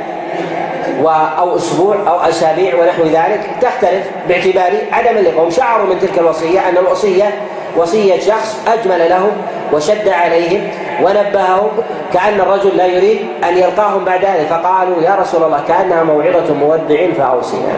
أو 1.38 1.56
أسبوع 1.56 1.96
أو 2.06 2.20
أسابيع 2.20 2.74
ونحو 2.74 3.02
ذلك. 3.02 3.40
تختلف 3.60 4.10
باعتبار 4.28 4.72
عدم 4.92 5.16
اللقاء 5.16 5.50
شعروا 5.50 5.86
من 5.86 5.98
تلك 5.98 6.18
الوصية 6.18 6.68
أن 6.68 6.76
الوصية 6.76 7.34
وصية 7.76 8.20
شخص 8.20 8.58
أجمل 8.68 9.10
لهم 9.10 9.30
وشد 9.72 10.08
عليهم 10.08 10.68
ونبههم 11.02 11.70
كأن 12.12 12.40
الرجل 12.40 12.76
لا 12.76 12.86
يريد 12.86 13.18
أن 13.48 13.58
يلقاهم 13.58 14.04
بعد 14.04 14.24
ذلك. 14.24 14.46
فقالوا 14.50 15.02
يا 15.02 15.14
رسول 15.20 15.42
الله 15.42 15.60
كأنها 15.68 16.02
موعظة 16.02 16.54
مودع 16.54 17.12
فأوصينا. 17.18 17.74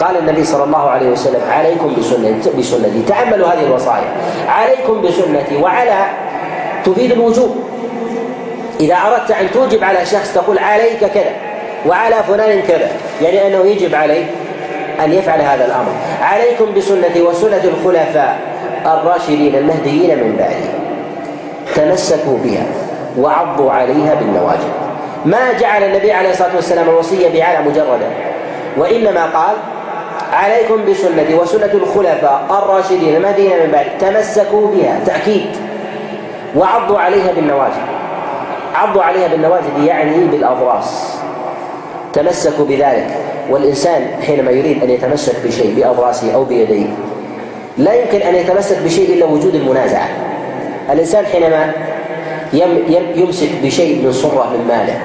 قال 0.00 0.18
النبي 0.18 0.44
صلى 0.44 0.64
الله 0.64 0.90
عليه 0.90 1.10
وسلم 1.10 1.40
عليكم 1.50 1.94
بسنتي 1.98 2.50
بسنتي. 2.58 3.02
تأملوا 3.08 3.48
هذه 3.48 3.66
الوصايا. 3.66 4.12
عليكم 4.48 5.02
بسنتي. 5.02 5.56
وعلى 5.62 6.06
تفيد 6.84 7.12
الوجوب. 7.12 7.56
إذا 8.80 8.94
أردت 8.94 9.30
أن 9.30 9.50
توجب 9.54 9.84
على 9.84 10.06
شخص 10.06 10.34
تقول 10.34 10.58
عليك 10.58 10.98
كذا 10.98 11.30
وعلى 11.86 12.16
فلان 12.28 12.62
كذا 12.62 12.88
يعني 13.22 13.46
أنه 13.46 13.66
يجب 13.66 13.94
عليه 13.94 14.24
أن 15.04 15.12
يفعل 15.12 15.40
هذا 15.40 15.64
الأمر. 15.64 15.92
عليكم 16.22 16.74
بسنتي 16.76 17.22
وسنة 17.22 17.64
الخلفاء 17.64 18.38
الراشدين 18.86 19.54
المهديين 19.54 20.18
من 20.18 20.36
بعدي. 20.38 20.70
تمسكوا 21.74 22.38
بها 22.44 22.66
وعضوا 23.18 23.72
عليها 23.72 24.14
بالنواجذ. 24.14 24.68
ما 25.24 25.52
جعل 25.60 25.82
النبي 25.82 26.12
عليه 26.12 26.30
الصلاة 26.30 26.56
والسلام 26.56 26.88
الوصيه 26.88 27.28
بعلى 27.28 27.68
مجردا 27.68 28.10
وإنما 28.76 29.26
قال 29.26 29.56
عليكم 30.32 30.84
بسنتي 30.90 31.34
وسنة 31.34 31.72
الخلفاء 31.74 32.46
الراشدين 32.50 33.16
المهديين 33.16 33.50
من 33.50 33.70
بعد 33.72 33.86
تمسكوا 33.98 34.66
بها 34.66 35.00
تأكيد. 35.06 35.46
وعضوا 36.56 36.98
عليها 36.98 37.32
بالنواجذ. 37.32 37.80
عضوا 38.74 39.02
عليها 39.02 39.28
بالنواجذ 39.28 39.84
يعني 39.84 40.26
بالأضراس. 40.26 41.18
تمسكوا 42.12 42.64
بذلك. 42.64 43.06
والإنسان 43.50 44.06
حينما 44.26 44.50
يريد 44.50 44.82
أن 44.82 44.90
يتمسك 44.90 45.34
بشيء 45.46 45.74
بأضراسه 45.76 46.34
أو 46.34 46.44
بيديه 46.44 46.86
لا 47.78 47.94
يمكن 47.94 48.20
أن 48.20 48.34
يتمسك 48.34 48.78
بشيء 48.84 49.14
إلا 49.14 49.26
وجود 49.26 49.54
المنازعة. 49.54 50.08
الإنسان 50.92 51.26
حينما 51.26 51.72
يمسك 53.14 53.48
بشيء 53.62 54.04
من 54.04 54.12
صرة 54.12 54.50
من 54.52 54.64
ماله. 54.68 55.00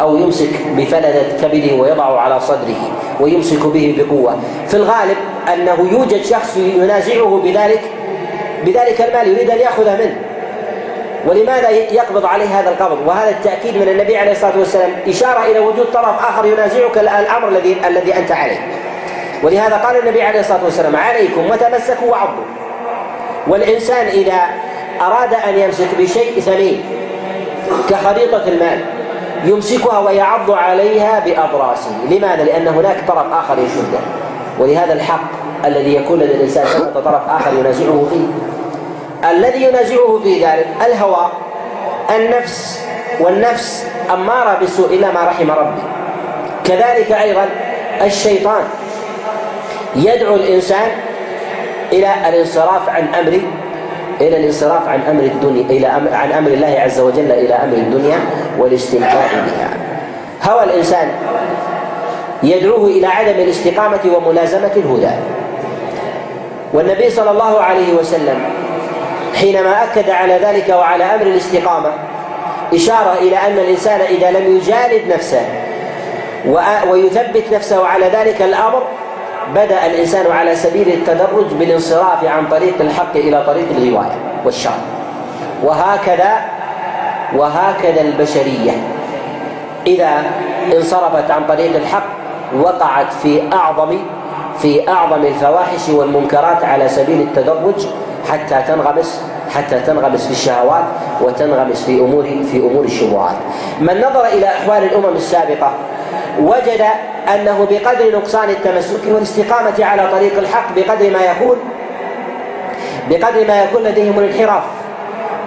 أو 0.00 0.16
يمسك 0.16 0.50
بفلذة 0.76 1.36
كبده 1.42 1.74
ويضعه 1.74 2.18
على 2.18 2.40
صدره 2.40 2.90
ويمسك 3.20 3.66
به 3.66 3.94
بقوة. 3.98 4.40
في 4.68 4.74
الغالب 4.74 5.16
أنه 5.54 5.88
يوجد 5.92 6.24
شخص 6.24 6.56
ينازعه 6.56 7.40
بذلك 7.44 7.80
بذلك 8.64 9.00
المال 9.00 9.28
يريد 9.28 9.50
أن 9.50 9.58
يأخذه 9.58 9.96
منه. 9.96 10.16
ولماذا 11.26 11.70
يقبض 11.70 12.24
عليه 12.26 12.60
هذا 12.60 12.70
القبض؟ 12.70 12.98
وهذا 13.06 13.30
التأكيد 13.30 13.76
من 13.76 13.88
النبي 13.88 14.16
عليه 14.16 14.32
الصلاة 14.32 14.58
والسلام. 14.58 14.90
إشارة 15.08 15.44
إلى 15.50 15.58
وجود 15.58 15.86
طرف 15.86 16.26
آخر 16.28 16.46
ينازعك 16.46 16.98
الأمر 16.98 17.48
الذي 17.48 17.76
الذي 17.86 18.16
أنت 18.16 18.32
عليه. 18.32 18.66
ولهذا 19.42 19.76
قال 19.76 19.96
النبي 19.96 20.22
عليه 20.22 20.40
الصلاة 20.40 20.64
والسلام 20.64 20.96
عليكم 20.96 21.50
وتمسكوا 21.50 22.10
وعضوا. 22.10 22.44
والإنسان 23.48 24.06
إذا 24.06 24.40
أراد 25.00 25.34
أن 25.34 25.58
يمسك 25.58 25.88
بشيء 25.98 26.40
ثمين 26.40 26.84
كخريطة 27.90 28.48
المال 28.48 28.84
يمسكها 29.44 29.98
ويعض 29.98 30.50
عليها 30.50 31.18
بأضراسه. 31.18 31.90
لماذا؟ 32.10 32.44
لأن 32.44 32.68
هناك 32.68 32.96
طرف 33.08 33.32
آخر 33.32 33.58
يشده. 33.58 33.98
ولهذا 34.58 34.92
الحق 34.92 35.30
الذي 35.64 35.94
يكون 35.94 36.18
لدى 36.18 36.34
الإنسان 36.34 36.64
ثمة 36.64 37.00
طرف 37.00 37.28
آخر 37.28 37.52
ينازعه 37.58 38.06
فيه. 38.10 38.26
الذي 39.30 39.62
ينازعه 39.62 40.20
في 40.22 40.44
ذلك 40.44 40.66
الهوى 40.86 41.26
النفس 42.16 42.80
والنفس 43.20 43.86
أمارة 44.14 44.58
بالسوء 44.60 44.94
إلا 44.94 45.12
ما 45.12 45.24
رحم 45.24 45.50
ربي 45.50 45.82
كذلك 46.64 47.12
أيضا 47.12 47.48
الشيطان. 48.02 48.64
يدعو 49.96 50.34
الإنسان 50.34 50.90
إلى 51.92 52.14
الانصراف 52.28 52.88
عن 52.88 53.14
أمر 53.14 53.40
إلى 54.20 54.36
الانصراف 54.36 54.88
عن 54.88 55.00
أمر 55.00 55.22
الدنيا 55.22 55.64
إلى 55.70 55.86
أمر 55.86 56.14
عن 56.14 56.32
أمر 56.32 56.50
الله 56.50 56.80
عز 56.80 57.00
وجل 57.00 57.32
إلى 57.32 57.54
أمر 57.54 57.76
الدنيا 57.76 58.18
والاستمتاع 58.58 59.12
بها. 59.32 59.70
هوى 60.50 60.64
الإنسان 60.64 61.08
يدعوه 62.42 62.86
إلى 62.86 63.06
عدم 63.06 63.40
الاستقامة 63.40 64.00
وملازمة 64.16 64.72
الهدى. 64.76 65.14
والنبي 66.72 67.10
صلى 67.10 67.30
الله 67.30 67.60
عليه 67.60 67.92
وسلم 67.94 68.38
حينما 69.34 69.84
أكد 69.84 70.10
على 70.10 70.38
ذلك 70.42 70.68
وعلى 70.68 71.04
أمر 71.04 71.22
الاستقامة 71.22 71.90
إشارة 72.74 73.12
إلى 73.18 73.36
أن 73.36 73.58
الإنسان 73.58 74.00
إذا 74.00 74.30
لم 74.30 74.56
يجالد 74.56 75.12
نفسه 75.12 75.42
ويثبت 76.90 77.44
نفسه 77.52 77.86
على 77.86 78.06
ذلك 78.06 78.42
الأمر 78.42 78.82
بدأ 79.54 79.86
الإنسان 79.86 80.32
على 80.32 80.54
سبيل 80.56 80.88
التدرج 80.88 81.46
بالانصراف 81.58 82.24
عن 82.24 82.46
طريق 82.48 82.74
الحق 82.80 83.16
إلى 83.16 83.42
طريق 83.46 83.66
الغواية 83.76 84.18
والشر 84.44 84.70
وهكذا 85.62 86.36
وهكذا 87.36 88.00
البشرية 88.00 88.72
إذا 89.86 90.10
انصرفت 90.76 91.30
عن 91.30 91.46
طريق 91.48 91.76
الحق 91.76 92.06
وقعت 92.60 93.12
في 93.22 93.42
أعظم 93.52 93.98
في 94.58 94.88
أعظم 94.88 95.22
الفواحش 95.24 95.88
والمنكرات 95.88 96.64
على 96.64 96.88
سبيل 96.88 97.20
التدرج 97.20 97.86
حتى 98.30 98.62
تنغمس 98.68 99.22
حتى 99.54 99.80
تنغمس 99.80 100.24
في 100.26 100.30
الشهوات 100.32 100.84
وتنغمس 101.20 101.84
في 101.84 102.00
أمور 102.00 102.24
في 102.52 102.56
أمور 102.58 102.84
الشبهات. 102.84 103.36
من 103.80 103.98
نظر 104.00 104.24
إلى 104.26 104.46
أحوال 104.46 104.84
الأمم 104.84 105.16
السابقة 105.16 105.72
وجد 106.40 106.84
أنه 107.34 107.66
بقدر 107.70 108.18
نقصان 108.18 108.50
التمسك 108.50 109.00
والاستقامة 109.08 109.84
على 109.84 110.08
طريق 110.12 110.38
الحق 110.38 110.74
بقدر 110.76 111.10
ما 111.10 111.20
يكون 111.20 111.56
بقدر 113.10 113.46
ما 113.48 113.62
يكون 113.62 113.82
لديهم 113.82 114.18
الانحراف. 114.18 114.62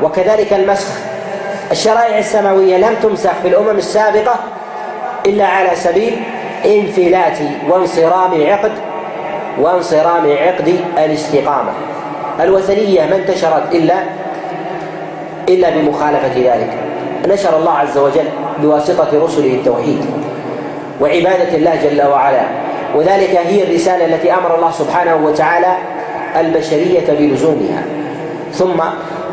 وكذلك 0.03 0.53
المسخ. 0.53 0.91
الشرائع 1.72 2.17
السماوية 2.17 2.77
لم 2.77 2.96
تمسخ 3.03 3.34
في 3.41 3.48
الأمم 3.48 3.77
السابقة 3.77 4.36
إلا 5.25 5.46
على 5.46 5.75
سبيل 5.75 6.24
انفلات 6.65 7.38
وانصرام 7.70 8.43
عقد 8.48 8.72
وانصرام 9.60 10.32
عقد 10.32 10.79
الاستقامة. 10.98 11.72
الوثنية 12.39 13.05
ما 13.05 13.15
انتشرت 13.15 13.63
الا 13.72 13.96
إلا 15.50 15.70
بمخالفة 15.70 16.36
ذلك. 16.36 16.70
نشر 17.27 17.58
الله 17.58 17.72
عز 17.72 17.98
وجل 17.98 18.25
بواسطة 18.62 19.24
رسله 19.25 19.53
التوحيد. 19.53 20.05
وعبادة 21.04 21.56
الله 21.56 21.76
جل 21.84 22.08
وعلا. 22.08 22.42
وذلك 22.96 23.36
هي 23.36 23.64
الرسالة 23.64 24.06
التي 24.06 24.34
أمر 24.34 24.56
الله 24.56 24.72
سبحانه 24.72 25.16
وتعالى 25.16 25.78
البشرية 26.40 27.08
بلزومها. 27.20 27.84
ثم 28.52 28.84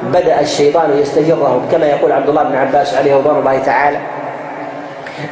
بدأ 0.02 0.40
الشيطان 0.40 0.98
يستجرهم 0.98 1.68
كما 1.72 1.86
يقول 1.86 2.12
عبد 2.12 2.28
الله 2.28 2.42
بن 2.42 2.56
عباس 2.56 2.94
عليه 2.94 3.16
رضوان 3.16 3.36
الله 3.36 3.58
تعالى 3.58 3.98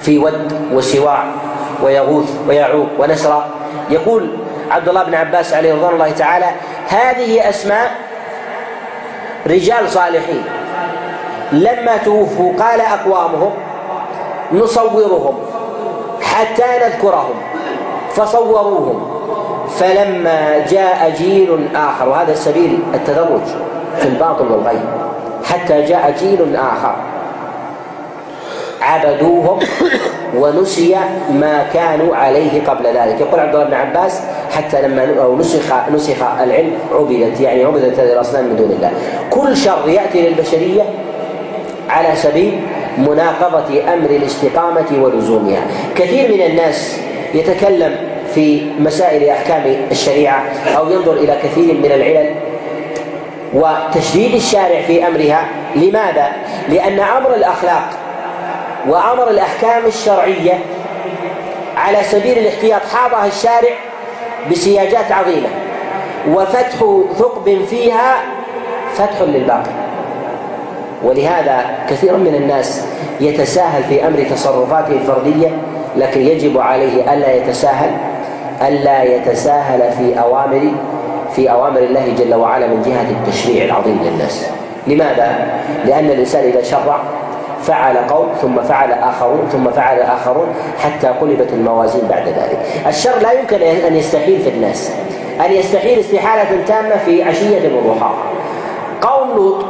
في 0.00 0.18
ود 0.18 0.52
وسواع 0.72 1.24
ويغوث 1.82 2.30
ويعوق 2.48 2.88
ونسرى 2.98 3.46
يقول 3.90 4.30
عبد 4.70 4.88
الله 4.88 5.02
بن 5.04 5.14
عباس 5.14 5.54
عليه 5.54 5.74
رضوان 5.74 5.94
الله 5.94 6.10
تعالى 6.10 6.46
هذه 6.88 7.48
أسماء 7.48 7.90
رجال 9.46 9.88
صالحين. 9.88 10.44
لما 11.52 11.96
توفوا 12.04 12.52
قال 12.58 12.80
أقوامهم 12.80 13.52
نصورهم. 14.52 15.38
حتى 16.38 16.64
نذكرهم 16.86 17.34
فصوروهم. 18.10 19.18
فلما 19.68 20.66
جاء 20.70 21.14
جيل 21.18 21.68
آخر 21.76 22.08
وهذا 22.08 22.34
سبيل 22.34 22.78
التدرج 22.94 23.40
في 23.98 24.08
الباطل 24.08 24.52
والغيب 24.52 24.80
حتى 25.44 25.82
جاء 25.82 26.14
جيل 26.20 26.56
آخر. 26.56 26.94
عبدوهم 28.82 29.58
ونسي 30.36 30.96
ما 31.30 31.66
كانوا 31.74 32.16
عليه 32.16 32.66
قبل 32.66 32.86
ذلك. 32.86 33.20
يقول 33.20 33.40
عبد 33.40 33.54
الله 33.54 33.66
بن 33.66 33.74
عباس 33.74 34.22
حتى 34.50 34.82
لما 34.82 35.06
نسخ 35.38 35.72
نسخ 35.94 36.22
العلم 36.42 36.72
عبدت 36.92 37.40
يعني 37.40 37.64
عبدت 37.64 38.00
هذه 38.00 38.12
الأصنام 38.12 38.44
من 38.44 38.56
دون 38.56 38.70
الله. 38.70 38.90
كل 39.30 39.56
شر 39.56 39.88
يأتي 39.88 40.28
للبشرية 40.28 40.82
على 41.90 42.16
سبيل 42.16 42.60
مناقضة 42.98 43.94
أمر 43.94 44.10
الاستقامة 44.10 45.02
ولزومها. 45.02 45.62
كثير 45.96 46.32
من 46.32 46.42
الناس 46.42 47.00
يتكلم 47.34 47.96
في 48.34 48.70
مسائل 48.78 49.28
أحكام 49.28 49.76
الشريعة 49.90 50.42
أو 50.76 50.90
ينظر 50.90 51.12
إلى 51.12 51.38
كثير 51.42 51.74
من 51.74 51.92
العلل 51.92 52.34
وتشديد 53.54 54.34
الشارع 54.34 54.82
في 54.82 55.06
أمرها. 55.06 55.48
لماذا؟ 55.76 56.32
لأن 56.68 57.00
أمر 57.00 57.34
الأخلاق 57.34 57.90
وأمر 58.88 59.30
الأحكام 59.30 59.86
الشرعية 59.86 60.58
على 61.76 61.98
سبيل 62.02 62.38
الاحتياط 62.38 62.82
حاضها 62.94 63.26
الشارع 63.26 63.74
بسياجات 64.50 65.12
عظيمة. 65.12 65.48
وفتح 66.28 66.76
ثقب 67.18 67.64
فيها 67.70 68.16
فتح 68.94 69.20
للباقي 69.20 69.87
ولهذا 71.04 71.64
كثير 71.90 72.16
من 72.16 72.34
الناس 72.34 72.84
يتساهل 73.20 73.84
في 73.84 74.06
أمر 74.06 74.22
تصرفاته 74.30 74.92
الفردية 74.92 75.48
لكن 75.96 76.20
يجب 76.20 76.58
عليه 76.58 77.14
ألا 77.14 77.34
يتساهل 77.34 77.90
ألا 78.68 79.02
يتساهل 79.02 79.92
في 79.92 80.20
أوامر 80.20 80.72
في 81.36 81.50
أوامر 81.50 81.78
الله 81.78 82.14
جل 82.18 82.34
وعلا 82.34 82.66
من 82.66 82.82
جهة 82.82 83.10
التشريع 83.10 83.64
العظيم 83.64 83.98
للناس. 84.04 84.50
لماذا؟ 84.86 85.46
لأن 85.84 86.04
الإنسان 86.04 86.44
إذا 86.44 86.62
شرع 86.62 87.00
فعل 87.62 87.96
قوم 87.96 88.28
ثم 88.42 88.62
فعل 88.62 88.92
آخرون 88.92 89.48
ثم 89.52 89.70
فعل 89.70 90.00
آخرون 90.00 90.46
حتى 90.78 91.06
قلبت 91.06 91.52
الموازين 91.52 92.02
بعد 92.10 92.28
ذلك. 92.28 92.58
الشر 92.86 93.18
لا 93.22 93.32
يمكن 93.32 93.62
أن 93.62 93.96
يستحيل 93.96 94.40
في 94.40 94.48
الناس. 94.48 94.92
أن 95.46 95.52
يستحيل 95.52 95.98
استحالة 95.98 96.64
تامة 96.66 96.96
في 97.04 97.22
عشية 97.22 97.70
وضحاها 97.76 98.14
قوم 99.02 99.36
لوط 99.36 99.64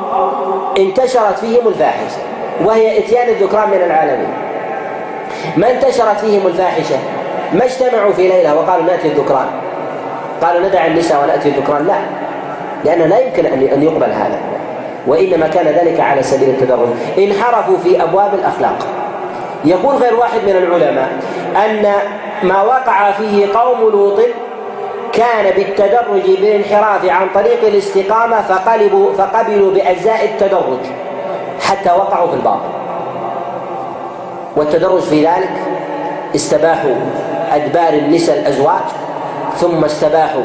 انتشرت 0.79 1.39
فيهم 1.39 1.69
الفاحشة 1.69 2.19
وهي 2.65 2.99
إتيان 2.99 3.29
الذكران 3.29 3.71
من 3.71 3.83
العالمين. 3.83 4.29
ما 5.57 5.71
انتشرت 5.71 6.19
فيهم 6.21 6.47
الفاحشة؟ 6.47 6.97
ما 7.53 7.65
اجتمعوا 7.65 8.13
في 8.13 8.29
ليلة 8.29 8.55
وقالوا 8.55 8.85
نأتي 8.85 9.09
الذكران. 9.09 9.47
قالوا 10.43 10.69
ندع 10.69 10.87
النساء 10.87 11.23
ونأتي 11.23 11.49
الذكران. 11.49 11.87
لا 11.87 11.95
لأنه 12.85 13.07
لا 13.07 13.19
يمكن 13.19 13.47
أن 13.47 13.83
يقبل 13.83 14.11
هذا. 14.13 14.39
وإنما 15.07 15.49
كان 15.49 15.67
ذلك 15.67 16.01
على 16.01 16.23
سبيل 16.23 16.49
التدرج. 16.49 16.89
انحرفوا 17.19 17.77
في 17.85 18.03
أبواب 18.03 18.35
الأخلاق. 18.35 18.79
يقول 19.65 19.97
غير 19.97 20.15
واحد 20.15 20.41
من 20.47 20.57
العلماء 20.57 21.09
أن 21.57 21.93
ما 22.43 22.63
وقع 22.63 23.11
فيه 23.11 23.47
قوم 23.55 23.81
لوط 23.81 24.21
كان 25.19 25.45
بالتدرج 25.57 26.23
بالانحراف 26.41 27.05
عن 27.05 27.27
طريق 27.35 27.67
الاستقامة 27.67 28.43
فقلبوا 28.43 29.13
فقبلوا 29.13 29.73
بأجزاء 29.75 30.25
التدرج 30.25 30.81
حتى 31.61 31.91
وقعوا 31.91 32.29
في 32.29 32.35
الباطل. 32.35 32.69
والتدرج 34.57 35.01
في 35.01 35.27
ذلك 35.27 35.51
استباحوا 36.35 36.95
أدبار 37.53 37.93
النساء 37.93 38.39
الأزواج 38.39 38.83
ثم 39.57 39.85
استباحوا 39.85 40.43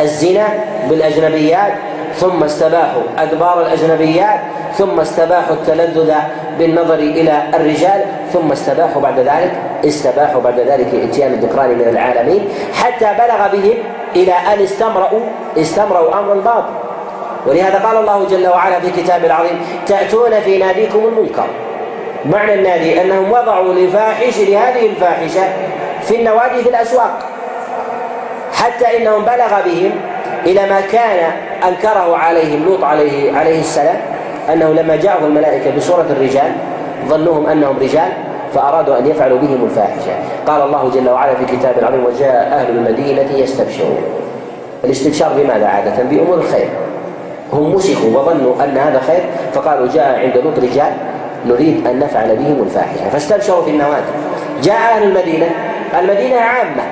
الزنا 0.00 0.46
بالأجنبيات 0.88 1.72
ثم 2.14 2.44
استباحوا 2.44 3.02
أدبار 3.18 3.60
الأجنبيات 3.60 4.40
ثم 4.74 5.00
استباحوا 5.00 5.54
التلذذ 5.54 6.12
بالنظر 6.58 6.94
إلى 6.94 7.42
الرجال 7.54 8.04
ثم 8.32 8.52
استباحوا 8.52 9.02
بعد 9.02 9.18
ذلك 9.18 9.52
استباحوا 9.84 10.40
بعد 10.40 10.60
ذلك 10.60 10.94
إتيان 10.94 11.32
الذكران 11.32 11.68
من 11.70 11.88
العالمين 11.88 12.48
حتى 12.74 13.04
بلغ 13.18 13.48
بهم 13.52 13.74
إلى 14.16 14.32
أن 14.32 14.62
استمرأوا 14.62 15.20
استمرأوا 15.58 16.18
أمر 16.18 16.32
الباطل. 16.32 16.72
ولهذا 17.46 17.78
قال 17.78 17.96
الله 17.96 18.26
جل 18.30 18.48
وعلا 18.48 18.80
في 18.80 19.02
كتابه 19.02 19.26
العظيم 19.26 19.60
تأتون 19.86 20.40
في 20.40 20.58
ناديكم 20.58 20.98
المنكر. 20.98 21.46
معنى 22.24 22.54
النادي 22.54 23.02
أنهم 23.02 23.32
وضعوا 23.32 23.74
لفاحش 23.74 24.38
لهذه 24.38 24.86
الفاحشة 24.86 25.42
في 26.02 26.16
النوادي 26.16 26.62
في 26.62 26.68
الأسواق 26.68 27.18
حتى 28.54 28.96
إنهم 28.96 29.24
بلغ 29.24 29.60
بهم 29.64 29.90
إلى 30.46 30.66
ما 30.66 30.80
كان 30.80 31.32
أنكره 31.68 32.16
عليهم 32.16 32.64
لوط 32.64 32.84
عليه 32.84 33.38
عليه 33.38 33.60
السلام 33.60 34.00
أنه 34.52 34.72
لما 34.72 34.96
جاءه 34.96 35.26
الملائكة 35.26 35.76
بصورة 35.76 36.06
الرجال 36.10 36.52
ظنوهم 37.08 37.46
أنهم 37.46 37.78
رجال 37.78 38.12
فأرادوا 38.54 38.98
أن 38.98 39.06
يفعلوا 39.06 39.38
بهم 39.38 39.64
الفاحشة. 39.64 40.12
قال 40.46 40.62
الله 40.62 40.90
جل 40.94 41.10
وعلا 41.10 41.34
في 41.34 41.56
كتاب 41.56 41.78
العظيم 41.78 42.04
وجاء 42.04 42.48
أهل 42.52 42.70
المدينة 42.70 43.32
يستبشرون. 43.34 44.02
الاستبشار 44.84 45.32
بماذا 45.36 45.66
عادة؟ 45.66 46.02
بأمور 46.02 46.34
الخير. 46.34 46.68
هم 47.52 47.74
مسخوا 47.74 48.10
وظنوا 48.10 48.64
أن 48.64 48.78
هذا 48.78 49.00
خير 49.00 49.20
فقالوا 49.52 49.88
جاء 49.94 50.18
عند 50.18 50.36
لوط 50.36 50.58
رجال 50.58 50.92
نريد 51.46 51.86
أن 51.86 51.98
نفعل 51.98 52.36
بهم 52.36 52.62
الفاحشة. 52.62 53.08
فاستبشروا 53.12 53.62
في 53.62 53.70
النوادي 53.70 54.12
جاء 54.62 54.76
أهل 54.76 55.02
المدينة. 55.02 55.46
المدينة 55.98 56.40
عامة. 56.40 56.82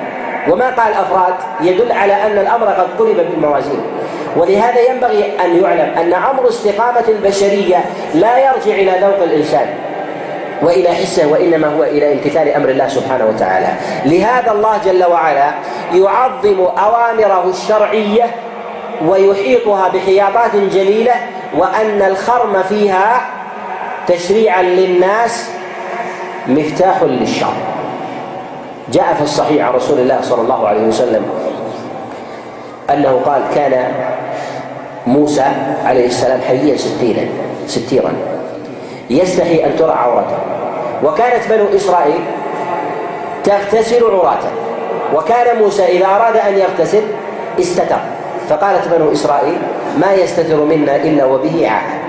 وما 0.49 0.69
قال 0.69 0.93
أفراد؟ 0.93 1.33
يدل 1.61 1.91
على 1.91 2.13
أن 2.13 2.37
الأمر 2.37 2.65
قد 2.65 2.87
قلب 2.99 3.17
بالموازين. 3.31 3.81
ولهذا 4.37 4.81
ينبغي 4.89 5.23
أن 5.45 5.63
يعلم 5.63 5.93
أن 5.97 6.13
أمر 6.13 6.49
استقامة 6.49 7.03
البشرية 7.07 7.77
لا 8.15 8.37
يرجع 8.37 8.75
إلى 8.75 8.91
ذوق 9.01 9.23
الإنسان. 9.23 9.67
وإلى 10.61 10.89
حسه 10.89 11.27
وإنما 11.27 11.67
هو 11.67 11.83
إلى 11.83 12.13
امتثال 12.13 12.49
أمر 12.49 12.69
الله 12.69 12.87
سبحانه 12.87 13.25
وتعالى. 13.25 13.67
لهذا 14.05 14.51
الله 14.51 14.77
جل 14.85 15.03
وعلا 15.03 15.51
يعظم 15.93 16.59
أوامره 16.59 17.49
الشرعية 17.49 18.25
ويحيطها 19.07 19.89
بحياطات 19.89 20.55
جليلة 20.55 21.13
وأن 21.57 22.01
الخرم 22.01 22.63
فيها 22.63 23.21
تشريعا 24.07 24.61
للناس 24.61 25.49
مفتاح 26.47 27.03
للشر. 27.03 27.53
جاء 28.91 29.13
في 29.13 29.21
الصحيح 29.21 29.67
عن 29.67 29.73
رسول 29.73 29.99
الله 29.99 30.21
صلى 30.21 30.41
الله 30.41 30.67
عليه 30.67 30.81
وسلم 30.81 31.25
أنه 32.89 33.21
قال 33.25 33.41
كان 33.55 33.93
موسى 35.07 35.45
عليه 35.85 36.05
السلام 36.05 36.41
حيا 36.41 36.77
ستيرا 36.77 37.25
ستيرا. 37.67 38.13
يستحي 39.11 39.65
أن 39.65 39.75
ترى 39.75 39.91
عورته 39.91 40.37
وكانت 41.03 41.47
بنو 41.49 41.75
إسرائيل 41.75 42.21
تغتسل 43.43 44.03
عراة 44.03 44.39
وكان 45.15 45.59
موسى 45.59 45.85
إذا 45.85 46.05
أراد 46.05 46.37
أن 46.37 46.57
يغتسل 46.57 47.03
استتر. 47.59 47.99
فقالت 48.49 48.87
بنو 48.87 49.11
إسرائيل 49.11 49.57
ما 49.97 50.13
يستتر 50.13 50.55
منا 50.55 50.95
إلا 50.95 51.25
وبه 51.25 51.69
عاهه 51.69 51.99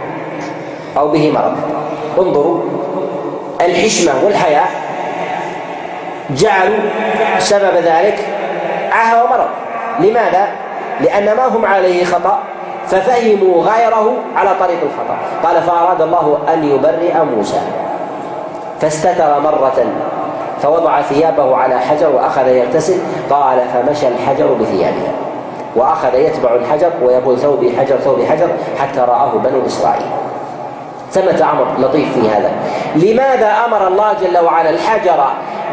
أو 0.99 1.09
به 1.09 1.33
مرض. 1.33 1.57
انظروا 2.19 2.61
الحشمة 3.61 4.13
والحياء 4.25 4.69
جعلوا 6.31 6.79
سبب 7.39 7.75
ذلك 7.77 8.19
عاهه 8.93 9.25
ومرض. 9.25 9.49
لماذا؟ 10.01 10.49
لأن 11.01 11.25
ما 11.37 11.47
هم 11.47 11.65
عليه 11.65 12.05
خطأ 12.05 12.43
ففهموا 12.87 13.63
غيره 13.63 14.15
على 14.37 14.51
طريق 14.61 14.79
الخطأ. 14.83 15.17
قال 15.45 15.63
فأراد 15.63 16.03
الله 16.03 16.39
أن 16.55 16.65
يبرئ 16.65 17.15
موسى. 17.37 17.61
فاستتر 18.81 19.41
مرة 19.41 19.85
فوضع 20.63 21.03
ثيابه 21.03 21.57
على 21.57 21.79
حجر 21.79 22.11
وأخذ 22.11 22.47
يغتسل. 22.47 22.99
قال 23.31 23.59
فمشى 23.73 24.09
الحجر 24.09 24.47
بثيابه 24.47 25.09
وأخذ 25.77 26.15
يتبع 26.15 26.55
الحجر 26.55 26.91
ويقول 27.03 27.39
ثوبي 27.39 27.77
حجر 27.77 27.97
ثوبي 27.97 28.27
حجر 28.27 28.49
حتى 28.79 29.01
رآه 29.01 29.31
بنو 29.45 29.67
إسرائيل. 29.67 30.07
ثمة 31.11 31.51
أمر 31.51 31.67
لطيف 31.79 32.15
في 32.15 32.29
هذا. 32.29 32.51
لماذا 32.97 33.53
أمر 33.67 33.89
الله 33.89 34.13
جل 34.13 34.39
وعلا 34.39 34.71
الحجر 34.71 35.25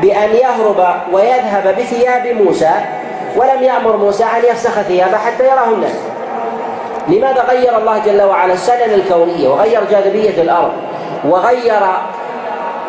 بأن 0.02 0.30
يهرب 0.30 0.96
ويذهب 1.14 1.76
بثياب 1.80 2.28
موسى؟ 2.28 2.72
ولم 3.36 3.64
يأمر 3.64 3.98
موسى 3.98 4.24
أن 4.24 4.46
يفسخ 4.52 4.82
ثيابه 4.82 5.18
حتى 5.18 5.44
يراه 5.44 5.70
الناس. 5.74 5.92
لماذا 7.10 7.44
غير 7.44 7.78
الله 7.78 7.98
جل 7.98 8.22
وعلا 8.22 8.54
السنن 8.54 8.94
الكونية 8.94 9.48
وغير 9.50 9.82
جاذبية 9.92 10.42
الأرض 10.42 10.72
وغير 11.26 11.80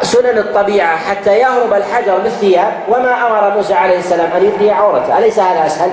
سنن 0.03 0.39
الطبيعة 0.39 0.97
حتى 0.97 1.39
يهرب 1.39 1.75
الحجر 1.75 2.19
بالثياب 2.19 2.73
وما 2.89 3.27
أمر 3.27 3.57
موسى 3.57 3.75
عليه 3.75 3.99
السلام 3.99 4.31
أن 4.37 4.45
يبدي 4.45 4.71
عورته؟ 4.71 5.19
أليس 5.19 5.39
هذا 5.39 5.67
أسهل؟ 5.67 5.91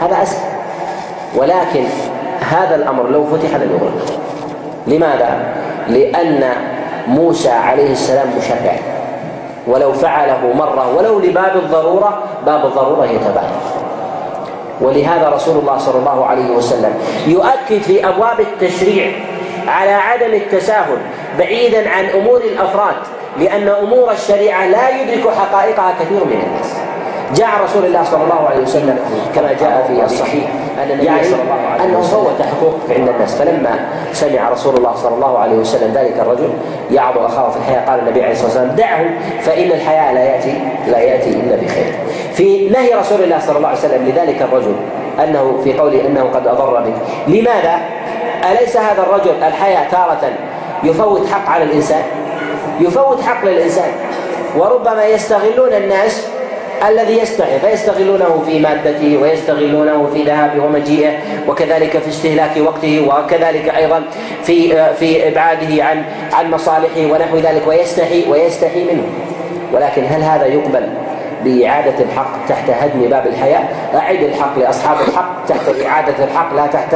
هذا 0.00 0.22
أسهل. 0.22 0.50
ولكن 1.36 1.84
هذا 2.40 2.74
الأمر 2.74 3.08
لو 3.08 3.26
فتح 3.26 3.50
يغلق 3.50 4.20
لماذا؟ 4.86 5.38
لأن 5.88 6.50
موسى 7.06 7.50
عليه 7.50 7.92
السلام 7.92 8.28
مشرع. 8.38 8.76
ولو 9.66 9.92
فعله 9.92 10.52
مرة 10.54 10.96
ولو 10.96 11.18
لباب 11.18 11.56
الضرورة 11.56 12.22
باب 12.46 12.64
الضرورة 12.66 13.04
يتباين 13.04 13.50
ولهذا 14.80 15.28
رسول 15.34 15.58
الله 15.58 15.78
صلى 15.78 15.98
الله 15.98 16.26
عليه 16.26 16.50
وسلم 16.50 16.94
يؤكد 17.26 17.82
في 17.82 18.08
أبواب 18.08 18.40
التشريع 18.40 19.12
على 19.68 19.90
عدم 19.92 20.34
التساهل 20.34 20.98
بعيدا 21.38 21.90
عن 21.90 22.04
أمور 22.04 22.40
الأفراد 22.40 22.96
لأن 23.38 23.68
أمور 23.68 24.12
الشريعة 24.12 24.66
لا 24.66 24.88
يدرك 25.02 25.34
حقائقها 25.34 25.94
كثير 26.00 26.24
من 26.24 26.42
الناس. 26.46 26.74
جاء 27.34 27.48
رسول 27.64 27.84
الله 27.84 28.02
صلى 28.04 28.24
الله 28.24 28.48
عليه 28.50 28.62
وسلم 28.62 28.98
كما 29.34 29.52
جاء 29.52 29.84
في 29.88 30.04
الصحيح 30.04 30.44
أن 30.82 30.90
النبي 30.90 31.06
يعني 31.06 31.24
صلى 31.24 31.42
الله 31.42 31.54
عليه 31.70 31.82
وسلم 31.82 31.94
انه 31.94 32.00
فوت 32.00 32.42
حقوق 32.42 32.74
عند 32.90 33.08
الناس 33.08 33.34
فلما 33.34 33.78
سمع 34.12 34.50
رسول 34.50 34.76
الله 34.76 34.94
صلى 34.94 35.14
الله 35.14 35.38
عليه 35.38 35.56
وسلم 35.56 35.92
ذلك 35.94 36.20
الرجل 36.20 36.50
يعظ 36.90 37.18
أخاه 37.18 37.50
في 37.50 37.56
الحياة 37.56 37.86
قال 37.90 38.00
النبي 38.00 38.22
عليه 38.22 38.32
الصلاة 38.32 38.46
والسلام 38.46 38.68
دعه 38.68 39.04
فإن 39.40 39.70
الحياة 39.70 40.12
لا 40.12 40.24
يأتي 40.24 40.60
لا 40.86 40.98
يأتي 40.98 41.30
إلا 41.30 41.56
بخير. 41.56 41.92
في 42.34 42.68
نهي 42.68 42.94
رسول 42.94 43.22
الله 43.22 43.38
صلى 43.38 43.56
الله 43.56 43.68
عليه 43.68 43.78
وسلم 43.78 44.08
لذلك 44.08 44.42
الرجل 44.42 44.74
أنه 45.24 45.60
في 45.64 45.78
قوله 45.78 46.06
إنه 46.06 46.22
قد 46.34 46.46
أضر 46.46 46.80
بك، 46.80 46.94
لماذا؟ 47.28 47.78
أليس 48.50 48.76
هذا 48.76 49.02
الرجل 49.02 49.42
الحياة 49.42 49.88
تارة 49.90 50.32
يفوت 50.82 51.28
حق 51.28 51.48
على 51.48 51.64
الإنسان؟ 51.64 52.02
يفوت 52.80 53.22
حق 53.22 53.44
للإنسان 53.44 53.90
وربما 54.56 55.04
يستغلون 55.04 55.72
الناس 55.72 56.28
الذي 56.88 57.18
يستحي 57.18 57.58
فيستغلونه 57.58 58.42
في 58.46 58.58
مادته 58.58 59.18
ويستغلونه 59.22 60.10
في 60.14 60.22
ذهابه 60.22 60.64
ومجيئه 60.64 61.12
وكذلك 61.48 61.98
في 61.98 62.08
استهلاك 62.08 62.50
وقته 62.56 63.06
وكذلك 63.08 63.68
أيضا 63.68 64.02
في 64.42 64.68
في 64.94 65.28
إبعاده 65.28 65.84
عن 65.84 66.04
عن 66.32 66.50
مصالحه 66.50 67.00
ونحو 67.12 67.36
ذلك 67.36 67.62
ويستحي 67.66 68.30
ويستحي 68.30 68.84
منه. 68.84 69.02
ولكن 69.72 70.02
هل 70.04 70.22
هذا 70.22 70.46
يقبل 70.46 70.88
بإعادة 71.44 72.04
الحق 72.04 72.46
تحت 72.48 72.70
هدم 72.70 73.10
باب 73.10 73.26
الحياة؟ 73.26 73.64
أعد 73.94 74.22
الحق 74.22 74.58
لأصحاب 74.58 74.96
الحق 75.08 75.44
تحت 75.48 75.86
إعادة 75.86 76.24
الحق 76.24 76.54
لا 76.54 76.66
تحت 76.66 76.94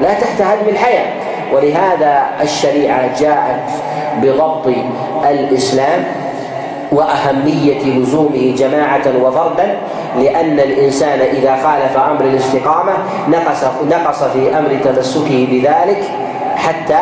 لا 0.00 0.14
تحت 0.14 0.40
هدم 0.40 0.68
الحياة. 0.68 1.06
ولهذا 1.52 2.22
الشريعة 2.42 3.20
جاءت 3.20 3.70
بضبط 4.22 4.70
الإسلام 5.30 6.04
وأهمية 6.94 7.84
لزومه 7.98 8.54
جماعة 8.58 9.02
وفردا 9.22 9.76
لأن 10.18 10.60
الإنسان 10.60 11.20
إذا 11.20 11.56
خالف 11.56 11.96
أمر 11.96 12.24
الاستقامة 12.24 12.92
نقص 13.28 13.64
نقص 13.90 14.22
في 14.22 14.58
أمر 14.58 14.76
تمسكه 14.84 15.46
بذلك 15.50 16.02
حتى 16.56 17.00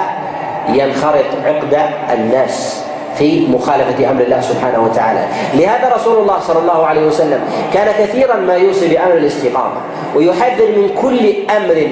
ينخرط 0.69 1.25
عقد 1.45 1.79
الناس 2.13 2.85
في 3.19 3.47
مخالفة 3.49 4.11
أمر 4.11 4.21
الله 4.21 4.41
سبحانه 4.41 4.81
وتعالى. 4.83 5.25
لهذا 5.55 5.93
رسول 5.95 6.19
الله 6.23 6.39
صلى 6.41 6.59
الله 6.59 6.87
عليه 6.87 7.07
وسلم 7.07 7.41
كان 7.75 7.87
كثيرا 7.99 8.37
ما 8.37 8.55
يوصي 8.55 8.89
بأمر 8.89 9.13
الاستقامة 9.15 9.81
ويحذر 10.17 10.67
من 10.77 10.89
كل 11.03 11.51
أمر 11.57 11.89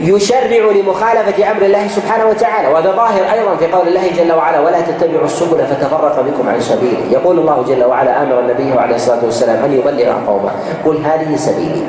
يشرع 0.00 0.70
لمخالفة 0.76 1.50
أمر 1.50 1.62
الله 1.62 1.88
سبحانه 1.88 2.26
وتعالى 2.26 2.68
وهذا 2.68 2.92
ظاهر 2.92 3.32
أيضا 3.32 3.56
في 3.56 3.66
قول 3.72 3.88
الله 3.88 4.10
جل 4.16 4.32
وعلا 4.32 4.60
ولا 4.60 4.80
تتبعوا 4.80 5.24
السبل 5.24 5.66
فتفرق 5.66 6.20
بكم 6.20 6.48
عن 6.48 6.60
سبيله 6.60 6.98
يقول 7.10 7.38
الله 7.38 7.64
جل 7.68 7.84
وعلا 7.84 8.22
آمر 8.22 8.40
النبي 8.40 8.78
عليه 8.78 8.94
الصلاة 8.94 9.24
والسلام 9.24 9.64
أن 9.64 9.72
يبلغ 9.72 10.12
قومه. 10.26 10.50
قل 10.84 10.96
هذه 11.04 11.36
سبيلي 11.36 11.82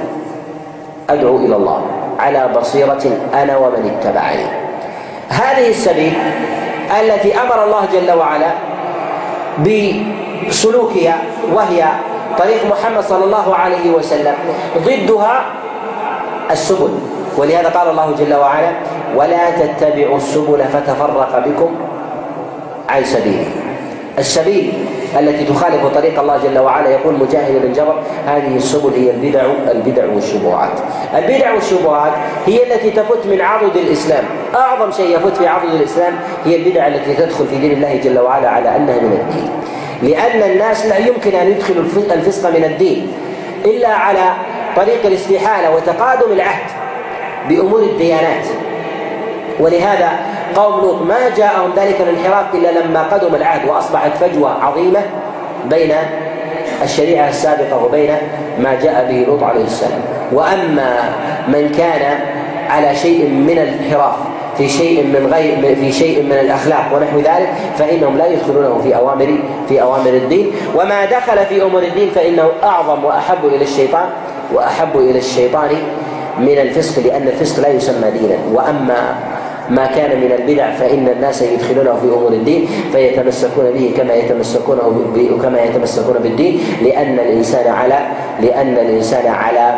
أدعو 1.09 1.37
إلى 1.37 1.55
الله 1.55 1.85
على 2.19 2.49
بصيرة 2.55 3.03
أنا 3.33 3.57
ومن 3.57 3.97
اتبعني. 3.99 4.45
هذه 5.29 5.69
السبيل 5.69 6.13
التي 7.01 7.41
أمر 7.41 7.63
الله 7.63 7.85
جل 7.93 8.11
وعلا 8.11 8.51
بسلوكها 10.47 11.17
وهي 11.53 11.85
طريق 12.37 12.65
محمد 12.65 13.03
صلى 13.03 13.23
الله 13.23 13.55
عليه 13.55 13.91
وسلم 13.91 14.35
ضدها 14.77 15.45
السبل. 16.51 16.89
ولهذا 17.37 17.69
قال 17.69 17.89
الله 17.89 18.15
جل 18.19 18.33
وعلا 18.33 18.71
ولا 19.15 19.49
تتبعوا 19.49 20.17
السبل 20.17 20.63
فتفرق 20.73 21.43
بكم 21.45 21.75
عن 22.89 23.03
سبيله. 23.03 23.45
السبيل 24.19 24.73
التي 25.19 25.45
تخالف 25.45 25.85
طريق 25.95 26.19
الله 26.19 26.37
جل 26.43 26.59
وعلا 26.59 26.89
يقول 26.89 27.13
مجاهد 27.13 27.61
بن 27.63 27.73
جبر 27.73 27.95
هذه 28.27 28.55
السبل 28.55 28.93
هي 28.93 29.11
البدع 29.11 29.45
البدع 29.71 30.05
والشبهات. 30.13 30.69
البدع 31.15 31.53
والشبهات 31.53 32.11
هي 32.45 32.73
التي 32.73 32.91
تفت 32.91 33.25
من 33.25 33.41
عضد 33.41 33.77
الإسلام. 33.77 34.23
أعظم 34.55 34.91
شيء 34.91 35.15
يفت 35.15 35.37
في 35.37 35.47
عضد 35.47 35.73
الإسلام 35.73 36.13
هي 36.45 36.55
البدع 36.55 36.87
التي 36.87 37.13
تدخل 37.13 37.47
في 37.47 37.57
دين 37.57 37.71
الله 37.71 37.99
جل 38.03 38.19
وعلا 38.19 38.49
على 38.49 38.75
أنها 38.75 38.99
من 38.99 39.19
الدين. 39.21 39.49
لأن 40.01 40.51
الناس 40.51 40.85
لا 40.85 40.97
يمكن 40.97 41.35
أن 41.35 41.47
يدخلوا 41.47 41.83
الفسق 42.11 42.49
من 42.49 42.63
الدين 42.63 43.13
إلا 43.65 43.89
على 43.89 44.33
طريق 44.75 45.05
الاستحالة 45.05 45.75
وتقادم 45.75 46.31
العهد. 46.31 46.76
بأمور 47.49 47.81
الديانات. 47.81 48.45
ولهذا 49.59 50.09
قوم 50.55 50.81
لوط 50.81 51.01
ما 51.01 51.29
جاءهم 51.37 51.71
ذلك 51.75 52.01
الانحراف 52.01 52.55
إلا 52.55 52.79
لما 52.79 53.03
قدم 53.03 53.35
العهد 53.35 53.69
وأصبحت 53.69 54.11
فجوة 54.17 54.63
عظيمة 54.63 54.99
بين 55.69 55.93
الشريعة 56.83 57.29
السابقة 57.29 57.85
وبين 57.85 58.15
ما 58.59 58.75
جاء 58.83 59.07
به 59.09 59.25
لوط 59.27 59.43
عليه 59.43 59.63
السلام. 59.63 60.01
وأما 60.31 61.13
من 61.47 61.71
كان 61.77 62.19
على 62.69 62.95
شيء 62.95 63.29
من 63.29 63.59
الانحراف 63.59 64.15
في 64.57 64.69
شيء 64.69 65.03
من 65.03 65.33
غير 65.33 65.75
في 65.75 65.91
شيء 65.91 66.23
من 66.23 66.31
الأخلاق 66.31 66.85
ونحو 66.93 67.17
ذلك 67.17 67.49
فإنهم 67.77 68.17
لا 68.17 68.27
يدخلونه 68.27 68.81
في 68.83 68.95
أوامر 68.95 69.37
في 69.69 69.81
أوامر 69.81 70.09
الدين. 70.09 70.51
وما 70.75 71.05
دخل 71.05 71.45
في 71.45 71.63
أمور 71.63 71.83
الدين 71.83 72.09
فإنه 72.09 72.49
أعظم 72.63 73.05
وأحب 73.05 73.45
إلى 73.45 73.63
الشيطان 73.63 74.09
وأحب 74.53 74.97
إلى 74.97 75.19
الشيطان 75.19 75.69
من 76.39 76.57
الفسق 76.57 77.03
لأن 77.03 77.27
الفسق 77.27 77.61
لا 77.61 77.67
يسمى 77.69 78.11
دينا. 78.11 78.37
وأما 78.53 79.15
ما 79.69 79.85
كان 79.85 80.19
من 80.21 80.31
البدع 80.31 80.71
فإن 80.71 81.07
الناس 81.07 81.41
يدخلونه 81.41 81.95
في 81.95 82.07
أمور 82.07 82.31
الدين 82.31 82.69
فيتمسكون 82.91 83.71
به 83.71 83.93
كما 83.97 84.13
يتمسكون 84.13 84.77
كما 85.43 85.61
يتمسكون 85.61 86.15
بالدين 86.23 86.59
لأن 86.81 87.13
الإنسان 87.19 87.73
على 87.73 87.99
لأن 88.41 88.73
الإنسان 88.73 89.27
على 89.27 89.75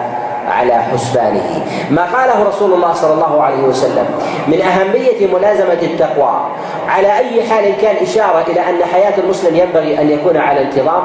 على 0.47 0.73
حسبانه. 0.73 1.65
ما 1.91 2.05
قاله 2.05 2.43
رسول 2.43 2.73
الله 2.73 2.93
صلى 2.93 3.13
الله 3.13 3.41
عليه 3.41 3.63
وسلم 3.63 4.05
من 4.47 4.61
أهمية 4.61 5.27
ملازمة 5.33 5.81
التقوى 5.81 6.39
على 6.87 7.17
أي 7.17 7.43
حال 7.43 7.77
كان 7.81 7.95
إشارة 8.01 8.45
إلى 8.47 8.59
أن 8.69 8.85
حياة 8.93 9.13
المسلم 9.17 9.55
ينبغي 9.55 10.01
أن 10.01 10.09
يكون 10.09 10.37
على 10.37 10.61
انتظام 10.61 11.03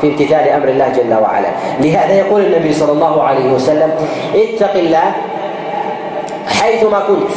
في 0.00 0.06
امتثال 0.06 0.48
أمر 0.48 0.68
الله 0.68 0.88
جل 0.88 1.14
وعلا. 1.22 1.48
لهذا 1.80 2.14
يقول 2.14 2.40
النبي 2.40 2.72
صلى 2.72 2.92
الله 2.92 3.22
عليه 3.22 3.52
وسلم 3.52 3.94
اتق 4.34 4.74
الله 4.74 5.12
حيثما 6.46 7.00
كنت. 7.00 7.30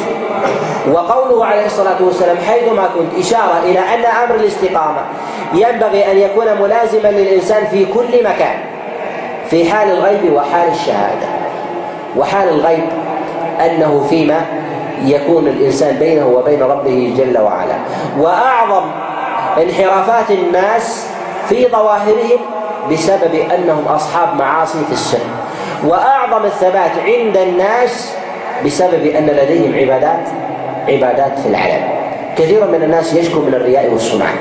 وقوله 0.91 1.45
عليه 1.45 1.65
الصلاة 1.65 1.95
والسلام 2.01 2.37
حيثما 2.47 2.89
كنت 2.97 3.25
إشارة 3.25 3.59
إلى 3.63 3.79
أن 3.79 4.05
أمر 4.05 4.35
الاستقامة 4.35 5.01
ينبغي 5.53 6.11
أن 6.11 6.17
يكون 6.17 6.45
ملازما 6.61 7.07
للإنسان 7.07 7.65
في 7.65 7.85
كل 7.85 8.23
مكان 8.23 8.55
في 9.49 9.71
حال 9.71 9.91
الغيب 9.91 10.33
وحال 10.33 10.71
الشهادة. 10.71 11.27
وحال 12.17 12.49
الغيب 12.49 12.83
أنه 13.65 14.05
فيما 14.09 14.45
يكون 15.05 15.47
الإنسان 15.47 15.95
بينه 15.95 16.27
وبين 16.27 16.63
ربه 16.63 17.13
جل 17.17 17.37
وعلا. 17.37 17.75
وأعظم 18.19 18.83
انحرافات 19.57 20.31
الناس 20.31 21.07
في 21.49 21.67
ظواهرهم 21.67 22.39
بسبب 22.91 23.35
أنهم 23.55 23.85
أصحاب 23.87 24.35
معاصي 24.39 24.77
في 24.85 24.91
السر 24.91 25.19
وأعظم 25.83 26.45
الثبات 26.45 26.91
عند 27.05 27.37
الناس 27.37 28.13
بسبب 28.65 29.05
أن 29.05 29.25
لديهم 29.25 29.75
عبادات 29.75 30.27
عبادات 30.87 31.39
في 31.39 31.47
العلم 31.47 31.83
كثير 32.37 32.67
من 32.67 32.83
الناس 32.83 33.13
يشكو 33.13 33.39
من 33.39 33.53
الرياء 33.53 33.89
والسمعة 33.91 34.33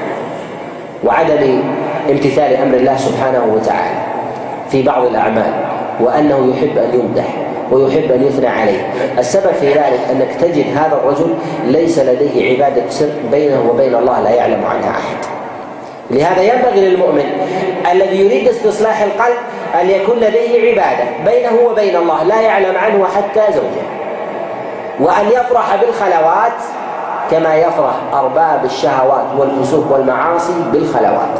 وعدم 1.05 1.63
امتثال 2.11 2.57
أمر 2.57 2.77
الله 2.77 2.97
سبحانه 2.97 3.45
وتعالى 3.55 3.99
في 4.71 4.83
بعض 4.83 5.05
الأعمال 5.05 5.53
وأنه 6.01 6.55
يحب 6.55 6.79
أن 6.79 7.01
يمدح 7.01 7.25
ويحب 7.71 8.13
أن 8.13 8.23
يثنى 8.27 8.47
عليه. 8.47 8.87
السبب 9.19 9.53
في 9.61 9.69
ذلك 9.69 10.01
أنك 10.11 10.29
تجد 10.41 10.65
هذا 10.77 11.01
الرجل 11.05 11.35
ليس 11.67 11.99
لديه 11.99 12.53
عبادة 12.53 12.83
سر 12.91 13.11
بينه 13.31 13.71
وبين 13.71 13.95
الله 13.95 14.21
لا 14.21 14.31
يعلم 14.31 14.65
عنها 14.65 14.91
أحد. 14.91 15.42
لهذا 16.11 16.43
ينبغي 16.43 16.89
للمؤمن 16.89 17.25
الذي 17.93 18.21
يريد 18.21 18.49
استصلاح 18.49 19.03
القلب 19.03 19.37
أن 19.81 19.91
يكون 19.91 20.17
لديه 20.17 20.71
عبادة 20.71 21.05
بينه 21.25 21.69
وبين 21.71 21.97
الله 21.97 22.23
لا 22.23 22.41
يعلم 22.41 22.77
عنه 22.77 23.07
حتى 23.17 23.53
زوجه. 23.53 23.87
وأن 25.01 25.27
يفرح 25.29 25.77
بالخلوات 25.77 26.59
كما 27.31 27.55
يفرح 27.55 27.95
أرباب 28.15 28.65
الشهوات 28.65 29.25
والفسوق 29.39 29.93
والمعاصي 29.93 30.53
بالخلوات. 30.73 31.35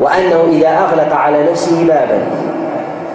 وأنه 0.00 0.44
إذا 0.48 0.68
أغلق 0.68 1.16
على 1.16 1.50
نفسه 1.50 1.84
بابا 1.86 2.26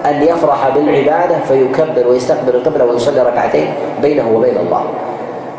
أن 0.05 0.23
يفرح 0.23 0.69
بالعبادة 0.75 1.35
فيكبر 1.47 2.07
ويستقبل 2.07 2.55
القبلة 2.55 2.85
ويصلي 2.85 3.21
ركعتين 3.21 3.73
بينه 4.01 4.31
وبين 4.35 4.57
الله. 4.57 4.85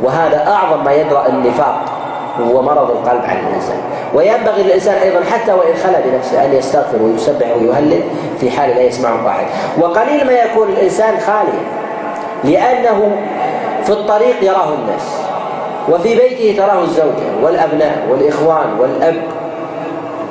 وهذا 0.02 0.48
أعظم 0.48 0.84
ما 0.84 0.92
يدرأ 0.92 1.26
النفاق. 1.28 1.84
ومرض 2.40 2.90
القلب 2.90 3.22
عن 3.24 3.36
الإنسان. 3.48 3.76
وينبغي 4.14 4.62
للإنسان 4.62 4.94
أيضا 4.94 5.20
حتى 5.24 5.52
وإن 5.52 5.74
خلا 5.84 6.00
بنفسه 6.00 6.44
أن 6.44 6.52
يستغفر 6.52 7.02
ويسبح 7.02 7.46
ويهلل 7.56 8.02
في 8.40 8.50
حال 8.50 8.70
لا 8.70 8.80
يسمعه 8.82 9.28
أحد 9.28 9.46
وقليل 9.80 10.26
ما 10.26 10.32
يكون 10.32 10.68
الإنسان 10.68 11.14
خاليا 11.20 11.62
لأنه 12.44 13.16
في 13.84 13.90
الطريق 13.90 14.44
يراه 14.44 14.74
الناس 14.74 15.16
وفي 15.88 16.14
بيته 16.14 16.62
تراه 16.62 16.82
الزوجة 16.82 17.42
والأبناء 17.42 18.06
والإخوان 18.10 18.66
والأب 18.78 19.22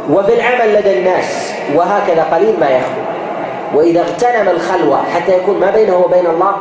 وفي 0.10 0.34
العمل 0.34 0.74
لدى 0.74 1.00
الناس 1.00 1.54
وهكذا 1.76 2.24
قليل 2.24 2.60
ما 2.60 2.70
يخلو. 2.70 3.02
وإذا 3.76 4.02
اغتنم 4.02 4.50
الخلوة 4.50 4.98
حتى 5.16 5.38
يكون 5.38 5.60
ما 5.60 5.72
بينه 5.72 5.98
وبين 5.98 6.26
الله 6.26 6.52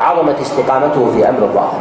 عظمت 0.00 0.40
استقامته 0.40 1.12
في 1.16 1.28
أمر 1.28 1.42
الظاهر 1.42 1.80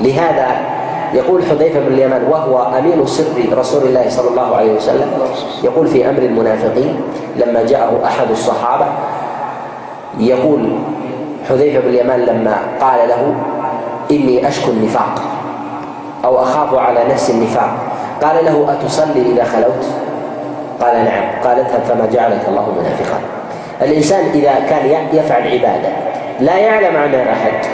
لهذا 0.00 0.75
يقول 1.16 1.42
حذيفة 1.42 1.80
بن 1.80 1.86
اليمان 1.86 2.22
وهو 2.30 2.78
أمين 2.78 3.06
سر 3.06 3.58
رسول 3.58 3.82
الله 3.82 4.04
صلى 4.08 4.28
الله 4.30 4.56
عليه 4.56 4.72
وسلم. 4.72 5.10
يقول 5.64 5.86
في 5.86 6.10
أمر 6.10 6.18
المنافقين 6.18 7.00
لما 7.36 7.62
جاءه 7.62 8.00
أحد 8.04 8.30
الصحابة 8.30 8.86
يقول 10.18 10.72
حذيفة 11.48 11.80
بن 11.80 11.88
اليمان 11.88 12.20
لما 12.20 12.56
قال 12.80 13.08
له 13.08 13.34
إني 14.10 14.48
أشكو 14.48 14.70
النفاق 14.70 15.22
أو 16.24 16.42
أخاف 16.42 16.74
على 16.74 17.04
نفسي 17.10 17.32
النفاق. 17.32 17.70
قال 18.22 18.44
له 18.44 18.72
أتصلي 18.72 19.22
إذا 19.32 19.44
خلوت؟ 19.44 19.84
قال 20.80 21.04
نعم. 21.04 21.24
قال 21.44 21.58
اذهب 21.58 21.82
فما 21.88 22.06
جعلك 22.12 22.40
الله 22.48 22.72
منافقا. 22.80 23.18
الإنسان 23.82 24.24
إذا 24.34 24.54
كان 24.70 25.06
يفعل 25.12 25.42
عبادة 25.42 25.88
لا 26.40 26.56
يعلم 26.56 26.96
عنها 26.96 27.32
أحد 27.32 27.66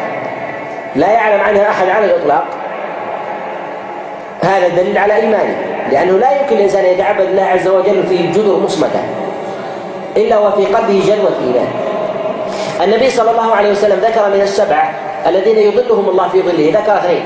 لا 0.96 1.10
يعلم 1.10 1.40
عنها 1.40 1.70
أحد 1.70 1.88
على 1.88 2.04
الإطلاق. 2.04 2.44
هذا 4.44 4.68
دليل 4.68 4.98
على 4.98 5.16
إيمانه 5.16 5.56
لأنه 5.90 6.18
لا 6.18 6.40
يمكن 6.40 6.56
الإنسان 6.56 6.84
أن 6.84 6.90
يتعبد 6.90 7.20
الله 7.20 7.42
عز 7.42 7.68
وجل 7.68 8.02
في 8.08 8.26
جذر 8.26 8.56
مصمتة 8.56 9.00
إلا 10.16 10.38
وفي 10.38 10.66
قلبه 10.66 11.02
جلوة 11.06 11.32
إيمان 11.46 11.68
النبي 12.84 13.10
صلى 13.10 13.30
الله 13.30 13.54
عليه 13.54 13.70
وسلم 13.70 14.00
ذكر 14.00 14.28
من 14.28 14.40
السبعة 14.40 14.90
الذين 15.26 15.58
يظلهم 15.58 16.08
الله 16.08 16.28
في 16.28 16.42
ظله 16.42 16.80
ذكر 16.80 16.96
اثنين. 16.96 17.22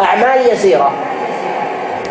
أعمال 0.00 0.52
يسيرة 0.52 0.90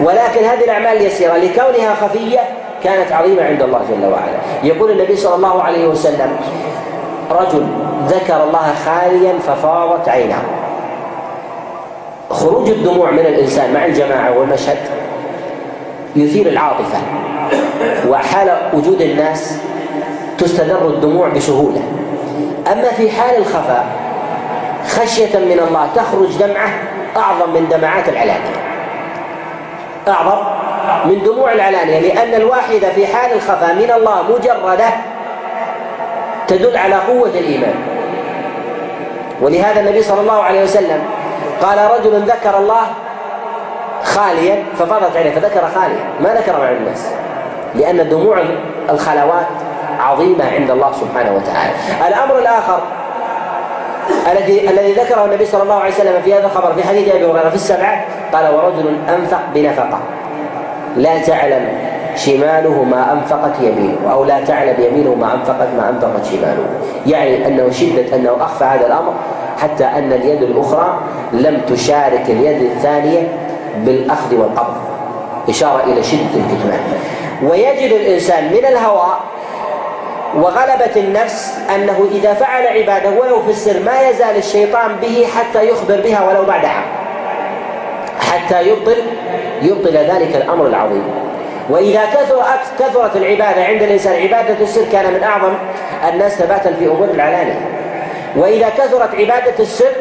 ولكن 0.03 0.43
هذه 0.43 0.63
الأعمال 0.63 0.97
اليسيرة 0.97 1.37
لكونها 1.37 1.95
خفية 1.95 2.39
كانت 2.83 3.11
عظيمة 3.11 3.43
عند 3.43 3.61
الله 3.61 3.81
جل 3.89 4.05
وعلا. 4.05 4.37
يقول 4.63 4.91
النبي 4.91 5.15
صلى 5.15 5.35
الله 5.35 5.63
عليه 5.63 5.87
وسلم 5.87 6.37
رجل 7.31 7.67
ذكر 8.07 8.43
الله 8.43 8.73
خاليا 8.85 9.33
ففاضت 9.47 10.09
عيناه. 10.09 10.43
خروج 12.33 12.69
الدموع 12.69 13.11
من 13.11 13.19
الإنسان 13.19 13.73
مع 13.73 13.85
الجماعة 13.85 14.39
والمشهد 14.39 14.77
يثير 16.15 16.47
العاطفة 16.47 16.97
وحال 18.09 18.57
وجود 18.73 19.01
الناس 19.01 19.57
تستدر 20.37 20.87
الدموع 20.87 21.27
بسهولة 21.27 21.81
أما 22.71 22.83
في 22.97 23.11
حال 23.11 23.37
الخفاء 23.37 23.85
خشية 24.87 25.39
من 25.39 25.59
الله 25.67 25.89
تخرج 25.95 26.37
دمعة 26.37 26.69
أعظم 27.17 27.53
من 27.53 27.67
دمعات 27.69 28.09
العلانية 28.09 28.63
أعظم 30.07 30.43
من 31.05 31.23
دموع 31.23 31.51
العلانية 31.51 31.99
لأن 31.99 32.33
الواحدة 32.41 32.89
في 32.89 33.07
حال 33.07 33.31
الخفاء 33.33 33.75
من 33.75 33.91
الله 33.91 34.23
مجردة 34.23 34.89
تدل 36.47 36.77
على 36.77 36.95
قوة 36.95 37.29
الإيمان. 37.29 37.73
ولهذا 39.41 39.79
النبي 39.81 40.01
صلى 40.01 40.21
الله 40.21 40.43
عليه 40.43 40.63
وسلم 40.63 40.99
قال 41.61 41.77
رجل 41.99 42.21
ذكر 42.21 42.57
الله 42.57 42.83
خاليا 44.03 44.63
ففاضت 44.79 45.17
عليه 45.17 45.31
فذكر 45.31 45.61
خاليا. 45.75 46.05
ما 46.21 46.33
ذكر 46.33 46.59
مع 46.59 46.71
الناس. 46.71 47.11
لأن 47.75 48.09
دموع 48.09 48.37
الخلوات 48.89 49.47
عظيمة 49.99 50.45
عند 50.53 50.71
الله 50.71 50.91
سبحانه 50.91 51.35
وتعالى. 51.35 51.73
الأمر 52.07 52.39
الآخر 52.39 52.79
الذي 54.31 54.69
الذي 54.69 54.93
ذكره 54.93 55.25
النبي 55.25 55.45
صلى 55.45 55.63
الله 55.63 55.79
عليه 55.79 55.93
وسلم 55.93 56.21
في 56.23 56.33
هذا 56.33 56.45
الخبر 56.45 56.73
في 56.73 56.87
حديث 56.87 57.15
أبي 57.15 57.25
هريرة 57.25 57.49
في 57.49 57.55
السبعة 57.55 58.05
قال 58.33 58.55
ورجل 58.55 58.97
أنفق 59.09 59.39
بنفقة. 59.53 59.99
لا 60.95 61.21
تعلم 61.21 61.67
شماله 62.15 62.83
ما 62.83 63.13
أنفقت 63.13 63.59
يمينه 63.59 64.11
أو 64.11 64.23
لا 64.23 64.45
تعلم 64.45 64.75
يمينه 64.79 65.15
ما 65.15 65.33
انفقت 65.33 65.67
ما 65.77 65.89
أنفقت 65.89 66.25
شماله. 66.25 66.65
يعني 67.05 67.47
أنه 67.47 67.69
شدة 67.71 68.15
أنه 68.15 68.37
أخفى 68.41 68.63
هذا 68.63 68.87
الأمر. 68.87 69.13
حتى 69.63 69.83
أن 69.85 70.13
اليد 70.13 70.41
الأخرى 70.43 70.99
لم 71.33 71.61
تشارك 71.69 72.23
اليد 72.29 72.61
الثانية 72.61 73.27
بالأخذ 73.77 74.35
والقبض. 74.35 74.75
إشارة 75.49 75.83
إلى 75.83 76.03
شدة 76.03 76.19
الكتمان. 76.35 76.79
ويجد 77.43 77.91
الإنسان 77.91 78.43
من 78.43 78.65
الهوى 78.65 79.13
وغلبة 80.35 80.95
النفس 80.95 81.57
أنه 81.75 82.07
إذا 82.11 82.33
فعل 82.33 82.67
عبادة 82.67 83.09
ولو 83.09 83.43
في 83.43 83.49
السر 83.49 83.79
ما 83.85 84.09
يزال 84.09 84.37
الشيطان 84.37 84.95
به 85.01 85.27
حتى 85.35 85.69
يخبر 85.69 86.01
بها 86.01 86.27
ولو 86.29 86.45
بعد 86.45 86.65
عام 86.65 86.83
حتى 88.19 88.67
يبطل 88.67 88.97
يبطل 89.61 89.97
ذلك 89.97 90.35
الأمر 90.35 90.67
العظيم. 90.67 91.03
وإذا 91.69 92.05
كثر 92.05 92.43
كثرت 92.79 93.15
العبادة 93.15 93.63
عند 93.63 93.81
الإنسان 93.81 94.21
عبادة 94.21 94.57
السر 94.61 94.85
كان 94.91 95.13
من 95.13 95.23
أعظم 95.23 95.53
الناس 96.13 96.31
ثباتا 96.35 96.73
في 96.73 96.87
أمور 96.87 97.07
العلانية. 97.13 97.72
وإذا 98.35 98.69
كثرت 98.69 99.15
عبادة 99.15 99.59
السر 99.59 99.91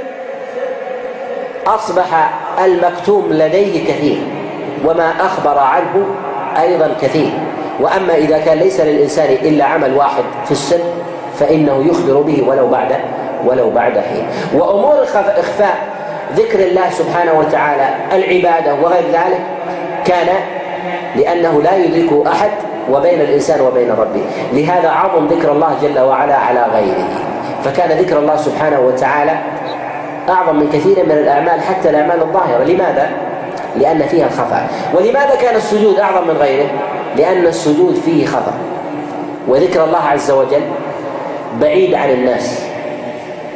أصبح 1.66 2.30
المكتوم 2.64 3.28
لديه 3.30 3.84
كثير 3.88 4.18
وما 4.84 5.12
أخبر 5.20 5.58
عنه 5.58 6.06
أيضا 6.60 6.94
كثير. 7.02 7.30
وأما 7.80 8.14
إذا 8.14 8.38
كان 8.38 8.58
ليس 8.58 8.80
للإنسان 8.80 9.32
إلا 9.32 9.64
عمل 9.64 9.96
واحد 9.96 10.24
في 10.44 10.52
السر 10.52 10.80
فإنه 11.38 11.84
يخبر 11.90 12.20
به 12.20 12.44
ولو 12.48 12.68
بعد 12.68 12.96
ولو 13.44 13.70
بعد 13.70 13.98
حين. 13.98 14.26
وأمور 14.54 15.02
إخفاء 15.02 15.76
ذكر 16.36 16.58
الله 16.58 16.90
سبحانه 16.90 17.38
وتعالى 17.38 17.88
العبادة 18.12 18.74
وغير 18.74 19.04
ذلك 19.12 19.40
كان 20.04 20.26
لأنه 21.16 21.62
لا 21.62 21.76
يدركه 21.76 22.24
أحد 22.32 22.50
وبين 22.90 23.20
الإنسان 23.20 23.60
وبين 23.60 23.90
ربه. 23.90 24.24
لهذا 24.52 24.88
عظم 24.90 25.26
ذكر 25.26 25.52
الله 25.52 25.76
جل 25.82 26.00
وعلا 26.00 26.34
على 26.34 26.66
غيره. 26.74 27.08
فكان 27.64 27.98
ذكر 27.98 28.18
الله 28.18 28.36
سبحانه 28.36 28.80
وتعالى 28.80 29.38
أعظم 30.28 30.56
من 30.56 30.68
كثير 30.72 31.04
من 31.04 31.12
الأعمال 31.12 31.60
حتى 31.60 31.90
الأعمال 31.90 32.22
الظاهرة. 32.22 32.64
لماذا؟ 32.64 33.10
لأن 33.76 34.02
فيها 34.02 34.26
الخفاء 34.26 34.68
ولماذا 34.94 35.34
كان 35.34 35.56
السجود 35.56 35.98
أعظم 35.98 36.28
من 36.28 36.36
غيره؟ 36.40 36.66
لأن 37.16 37.46
السجود 37.46 37.94
فيه 38.04 38.26
خفاء 38.26 38.54
وذكر 39.48 39.84
الله 39.84 39.98
عز 39.98 40.30
وجل 40.30 40.62
بعيد 41.60 41.94
عن 41.94 42.10
الناس. 42.10 42.64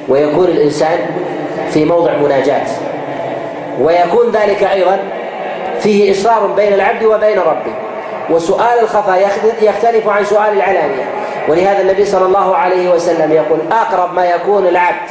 ويكون 0.09 0.45
الإنسان 0.45 0.99
في 1.71 1.85
موضع 1.85 2.16
مناجاة. 2.16 2.66
ويكون 3.81 4.31
ذلك 4.31 4.62
أيضا 4.62 4.99
فيه 5.81 6.12
إصرار 6.12 6.47
بين 6.47 6.73
العبد 6.73 7.05
وبين 7.05 7.38
ربه. 7.38 7.75
وسؤال 8.31 8.81
الخفاء 8.83 9.29
يختلف 9.62 10.09
عن 10.09 10.25
سؤال 10.25 10.53
العلانية. 10.53 11.05
ولهذا 11.48 11.80
النبي 11.82 12.04
صلى 12.04 12.26
الله 12.26 12.56
عليه 12.56 12.90
وسلم 12.94 13.32
يقول 13.32 13.59
أقرب 13.72 14.14
ما 14.14 14.24
يكون 14.24 14.66
العبد 14.66 15.09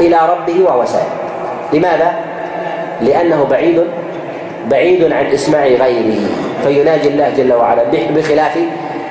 إلى 0.00 0.18
ربه 0.28 0.64
وهو 0.64 0.84
سائل 0.84 1.06
لماذا؟ 1.72 2.14
لأنه 3.00 3.44
بعيد 3.44 3.84
بعيد 4.70 5.12
عن 5.12 5.26
إسماع 5.26 5.66
غيره 5.66 6.20
فيناجي 6.64 7.08
الله 7.08 7.30
جل 7.36 7.52
وعلا 7.52 7.82
بخلاف 8.10 8.58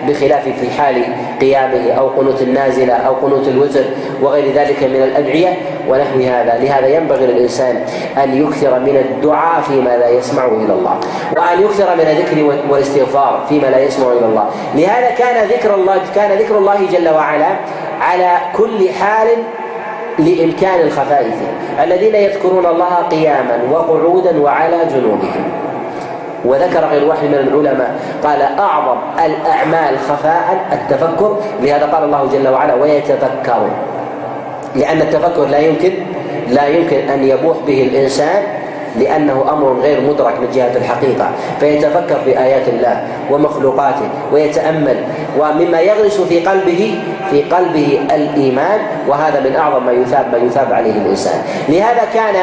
بخلاف 0.08 0.44
في 0.44 0.72
حال 0.72 1.04
قيامه 1.42 1.92
أو 1.92 2.08
قنوت 2.08 2.42
النازلة 2.42 2.94
أو 2.94 3.14
قنوت 3.14 3.48
الوتر 3.48 3.84
وغير 4.22 4.54
ذلك 4.54 4.84
من 4.84 5.04
الأدعية 5.04 5.58
ونحو 5.90 6.20
هذا. 6.20 6.58
لهذا 6.62 6.88
ينبغي 6.88 7.26
للإنسان 7.26 7.76
أن 8.24 8.44
يكثر 8.44 8.80
من 8.80 8.98
الدعاء 8.98 9.62
فيما 9.62 9.98
لا 9.98 10.10
يسمعه 10.10 10.48
إلى 10.48 10.74
الله 10.74 11.00
وأن 11.38 11.62
يكثر 11.62 11.96
من 11.96 12.02
الذكر 12.02 12.62
والاستغفار 12.70 13.46
فيما 13.50 13.68
لا 13.68 13.80
يسمع 13.80 14.12
إلى 14.12 14.26
الله. 14.26 14.50
لهذا 14.76 15.10
كان 15.18 15.48
ذكر 15.48 15.76
الله 15.76 16.02
كان 16.16 16.32
ذكر 16.32 16.58
الله 16.58 16.78
جل 16.92 17.10
وعلا 17.10 17.50
على 18.02 18.38
كل 18.58 18.90
حال 18.90 19.28
لإمكان 20.20 20.80
الخفاء 20.80 21.24
فيه. 21.24 21.84
الذين 21.84 22.16
يذكرون 22.16 22.66
الله 22.66 22.96
قياما 22.96 23.60
وقعودا 23.72 24.42
وعلى 24.42 24.86
جنوبهم. 24.94 25.71
وذكر 26.46 26.86
غير 26.86 27.04
واحد 27.08 27.28
من 27.28 27.34
العلماء. 27.34 27.96
قال 28.24 28.42
أعظم 28.42 28.98
الأعمال 29.26 30.00
خفاء 30.10 30.60
التفكر. 30.74 31.38
لهذا 31.62 31.86
قال 31.86 32.04
الله 32.04 32.30
جل 32.34 32.48
وعلا 32.48 32.74
ويتفكر 32.74 33.68
لأن 34.76 35.02
التفكر 35.02 35.46
لا 35.46 35.60
يمكن 35.60 35.92
لا 36.50 36.68
يمكن 36.68 37.10
أن 37.10 37.24
يبوح 37.24 37.58
به 37.68 37.82
الإنسان 37.84 38.44
لأنه 39.00 39.46
أمر 39.50 39.80
غير 39.82 40.02
مدرك 40.02 40.40
من 40.40 40.52
جهة 40.54 40.72
الحقيقة. 40.76 41.30
فيتفكر 41.60 42.16
في 42.26 42.40
آيات 42.40 42.68
الله 42.68 43.08
ومخلوقاته 43.32 44.10
ويتأمل 44.32 44.96
ومما 45.40 45.80
يغرس 45.80 46.22
في 46.22 46.40
قلبه 46.40 47.00
في 47.32 47.44
قلبه 47.44 48.00
الإيمان 48.16 48.80
وهذا 49.08 49.40
من 49.40 49.56
أعظم 49.56 49.86
ما 49.86 49.92
يثاب 49.92 50.26
ما 50.32 50.38
يثاب 50.38 50.74
عليه 50.74 50.92
الإنسان. 50.92 51.42
لهذا 51.70 52.04
كان 52.14 52.36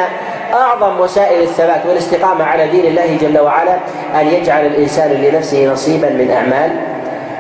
أعظم 0.55 1.01
وسائل 1.01 1.43
الثبات 1.43 1.87
والاستقامة 1.87 2.45
على 2.45 2.69
دين 2.69 2.87
الله 2.87 3.17
جل 3.21 3.39
وعلا 3.39 3.77
أن 4.21 4.27
يجعل 4.27 4.67
الإنسان 4.67 5.11
لنفسه 5.11 5.73
نصيبا 5.73 6.09
من 6.09 6.31
اعمال 6.31 6.71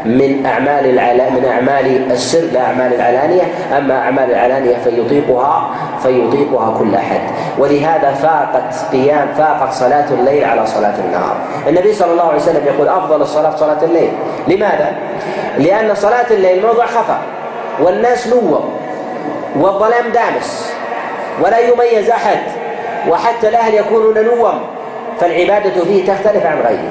من 0.05 0.47
أعمال 0.47 0.90
العلا 0.90 1.31
من 1.31 1.44
أعمال 1.44 2.12
السر 2.12 2.44
لا 2.53 2.61
أعمال 2.61 2.94
العلانية. 2.94 3.42
أما 3.79 3.99
أعمال 3.99 4.31
العلانية 4.31 4.77
فيطيقها 4.77 5.71
فيطيقها 6.03 6.79
كل 6.79 6.94
أحد. 6.94 7.21
ولهذا 7.59 8.12
فاقت 8.12 8.92
قيام 8.92 9.29
فاقت 9.38 9.73
صلاة 9.73 10.05
الليل 10.11 10.44
على 10.44 10.66
صلاة 10.66 10.94
النهار. 11.05 11.37
النبي 11.68 11.92
صلى 11.92 12.12
الله 12.12 12.25
عليه 12.25 12.37
وسلم 12.37 12.66
يقول 12.66 12.88
أفضل 12.88 13.23
الصلاة 13.23 13.57
صلاة 13.57 13.85
الليل. 13.85 14.11
لماذا؟ 14.49 14.97
لأن 15.59 15.94
صلاة 15.94 16.27
الليل 16.31 16.66
موضع 16.66 16.87
خفا 16.87 17.18
والناس 17.81 18.27
نوم 18.27 18.79
والظلام 19.57 20.09
دامس 20.14 20.73
ولا 21.40 21.59
يميز 21.59 22.11
أحد. 22.11 22.38
وحتى 23.09 23.49
الأهل 23.49 23.75
يكونون 23.75 24.14
نوم 24.25 24.61
فالعبادة 25.21 25.85
فيه 25.85 26.12
تختلف 26.12 26.47
عن 26.47 26.59
غيره. 26.68 26.88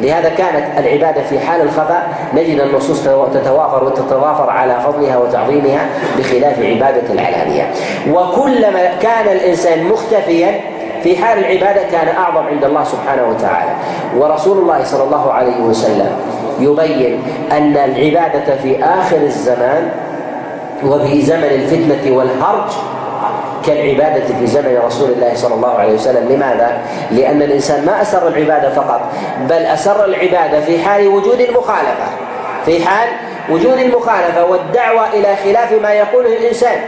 لهذا 0.00 0.28
كانت 0.28 0.78
العبادة 0.78 1.22
في 1.22 1.40
حال 1.40 1.62
الخفاء 1.62 2.08
نجد 2.34 2.60
النصوص 2.60 3.02
تتوافر 3.34 3.84
وتتوافر 3.84 4.50
على 4.50 4.80
فضلها 4.80 5.18
وتعظيمها 5.18 5.86
بخلاف 6.18 6.62
عبادة 6.62 7.12
العلانية. 7.12 7.70
وكلما 8.10 8.94
كان 9.02 9.28
الإنسان 9.36 9.84
مختفيا 9.84 10.60
في 11.02 11.16
حال 11.16 11.38
العبادة 11.38 11.82
كان 11.92 12.08
أعظم 12.16 12.46
عند 12.46 12.64
الله 12.64 12.84
سبحانه 12.84 13.28
وتعالى. 13.28 13.70
ورسول 14.16 14.58
الله 14.58 14.84
صلى 14.84 15.04
الله 15.04 15.32
عليه 15.32 15.60
وسلم 15.60 16.10
يبين 16.60 17.22
أن 17.52 17.76
العبادة 17.76 18.56
في 18.56 18.84
آخر 18.84 19.16
الزمان 19.16 19.90
وفي 20.84 21.22
زمن 21.22 21.44
الفتنة 21.44 22.16
والهرج 22.16 22.70
كالعبادة 23.66 24.24
في 24.40 24.46
زمن 24.46 24.78
رسول 24.86 25.10
الله 25.10 25.34
صلى 25.34 25.54
الله 25.54 25.74
عليه 25.78 25.94
وسلم. 25.94 26.28
لماذا؟ 26.28 26.78
لأن 27.10 27.42
الإنسان 27.42 27.86
ما 27.86 28.02
أسر 28.02 28.28
العبادة 28.28 28.70
فقط 28.70 29.00
بل 29.48 29.66
أسر 29.66 30.04
العبادة 30.04 30.60
في 30.60 30.78
حال 30.78 31.08
وجود 31.08 31.40
المخالفة. 31.40 32.08
في 32.64 32.86
حال 32.86 33.08
وجود 33.50 33.78
المخالفة 33.78 34.44
والدعوة 34.44 35.08
إلى 35.12 35.36
خلاف 35.44 35.72
ما 35.82 35.92
يقوله 35.92 36.36
الإنسان. 36.36 36.78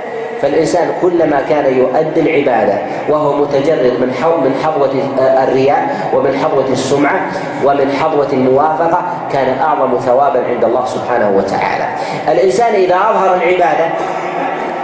فالإنسان 0.43 0.93
كلما 1.03 1.43
كان 1.49 1.79
يؤدي 1.79 2.21
العبادة 2.21 2.79
وهو 3.09 3.37
متجرد 3.37 3.93
من 4.01 4.09
من 4.45 4.55
حظوة 4.65 4.91
الرياء 5.19 5.97
ومن 6.15 6.39
حظوة 6.45 6.69
السمعة 6.73 7.21
ومن 7.65 7.93
حظوة 7.93 8.29
الموافقة 8.33 9.03
كان 9.33 9.59
أعظم 9.59 9.99
ثوابا 9.99 10.45
عند 10.49 10.65
الله 10.65 10.87
سبحانه 10.87 11.31
وتعالى. 11.37 11.85
الإنسان 12.29 12.75
إذا 12.75 12.95
أظهر 12.95 13.35
العبادة 13.35 13.89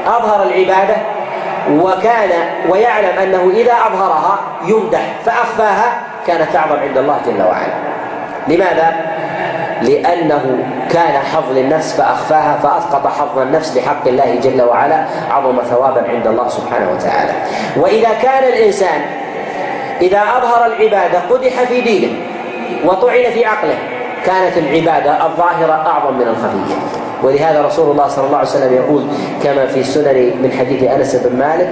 أظهر 0.07 0.43
العبادة 0.43 0.97
وكان 1.71 2.31
ويعلم 2.69 3.19
أنه 3.19 3.51
إذا 3.55 3.73
أظهرها 3.73 4.39
يمدح 4.67 5.01
فأخفاها 5.25 6.01
كانت 6.27 6.57
اعظم 6.57 6.77
عند 6.77 6.99
الله 6.99 7.17
جل 7.27 7.43
وعلا. 7.43 7.75
لماذا؟ 8.49 8.97
لأنه 9.83 10.65
كان 10.91 11.19
حظ 11.33 11.53
للنفس 11.53 11.97
فأخفاها 11.97 12.59
فأسقط 12.63 13.07
حظ 13.07 13.39
النفس 13.39 13.77
لحق 13.77 14.09
الله 14.09 14.41
جل 14.43 14.63
وعلا 14.63 15.05
عظم 15.31 15.63
ثوابا 15.63 16.09
عند 16.09 16.27
الله 16.27 16.49
سبحانه 16.49 16.91
وتعالى. 16.93 17.33
وإذا 17.77 18.09
كان 18.23 18.45
الإنسان 18.45 19.01
إذا 20.01 20.23
أظهر 20.37 20.67
العبادة 20.67 21.21
قدح 21.31 21.63
في 21.63 21.81
دينه 21.81 22.19
وطعن 22.85 23.31
في 23.35 23.45
عقله 23.45 23.79
كانت 24.27 24.59
العبادة 24.59 25.27
الظاهرة 25.27 25.87
أعظم 25.87 26.15
من 26.15 26.29
الخفية. 26.29 26.96
ولهذا 27.23 27.63
رسول 27.63 27.91
الله 27.91 28.09
صلى 28.09 28.27
الله 28.27 28.39
عليه 28.39 28.49
وسلم 28.49 28.75
يقول 28.75 29.03
كما 29.45 29.67
في 29.67 29.85
سنن 29.85 30.31
من 30.43 30.53
حديث 30.59 30.83
أنس 30.91 31.17
بن 31.17 31.39
مالك 31.39 31.69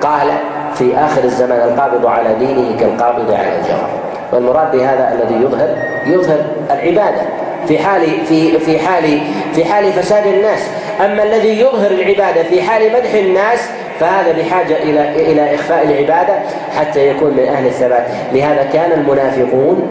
قال 0.00 0.28
في 0.74 0.96
آخر 0.96 1.24
الزمان 1.24 1.68
القابض 1.68 2.06
على 2.06 2.34
دينه 2.38 2.80
كالقابض 2.80 3.30
على 3.32 3.56
الجمر 3.58 3.88
والمراد 4.32 4.72
بهذا 4.72 5.14
الذي 5.14 5.44
يظهر 5.44 5.68
يظهر 6.06 6.38
العبادة 6.70 7.22
في 7.68 7.78
حال 7.78 8.02
في 8.28 8.58
في 8.58 8.78
حال 8.78 9.20
في 9.54 9.64
حال 9.64 9.92
فساد 9.92 10.26
الناس. 10.26 10.60
أما 11.04 11.22
الذي 11.22 11.60
يظهر 11.60 11.90
العبادة 11.90 12.42
في 12.42 12.62
حال 12.62 12.92
مدح 12.92 13.14
الناس 13.14 13.58
فهذا 14.00 14.32
بحاجة 14.32 14.76
إلى 14.76 15.32
إلى 15.32 15.54
إخفاء 15.54 15.84
العبادة 15.84 16.34
حتى 16.78 17.08
يكون 17.08 17.30
من 17.30 17.48
أهل 17.48 17.66
الثبات. 17.66 18.06
لهذا 18.32 18.62
كان 18.72 18.92
المنافقون 18.92 19.88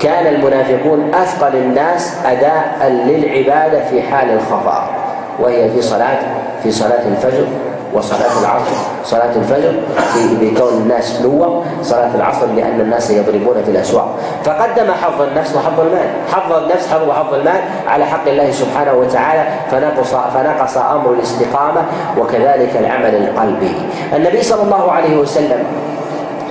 كان 0.00 0.34
المنافقون 0.34 1.14
أثقل 1.14 1.56
الناس 1.56 2.16
أداء 2.26 2.88
للعبادة 3.06 3.84
في 3.84 4.02
حال 4.02 4.30
الخفاء 4.30 4.88
وهي 5.40 5.70
في 5.70 5.82
صلاه 5.82 6.18
في 6.62 6.70
صلاة 6.70 7.08
الفجر 7.08 7.44
وصلاة 7.94 8.40
العصر. 8.40 8.76
صلاة 9.04 9.36
الفجر 9.36 9.72
في 10.14 10.36
بكون 10.40 10.72
الناس 10.72 11.22
نوم 11.22 11.64
صلاة 11.82 12.14
العصر 12.14 12.46
لأن 12.46 12.80
الناس 12.80 13.10
يضربون 13.10 13.62
في 13.64 13.70
الأسواق. 13.70 14.18
فقدم 14.44 14.92
حظ 15.02 15.22
النفس 15.22 15.56
وحظ 15.56 15.80
المال. 15.80 16.08
حظ 16.32 16.52
النفس 16.52 16.88
حظ 16.88 17.08
وحظ 17.08 17.34
المال 17.34 17.60
على 17.88 18.04
حق 18.04 18.28
الله 18.28 18.50
سبحانه 18.50 18.92
وتعالى 18.92 19.44
فنقص 19.70 20.14
فنقص 20.14 20.76
أمر 20.76 21.12
الاستقامة 21.12 21.82
وكذلك 22.18 22.76
العمل 22.80 23.14
القلبي. 23.14 23.74
النبي 24.16 24.42
صلى 24.42 24.62
الله 24.62 24.92
عليه 24.92 25.16
وسلم 25.16 25.64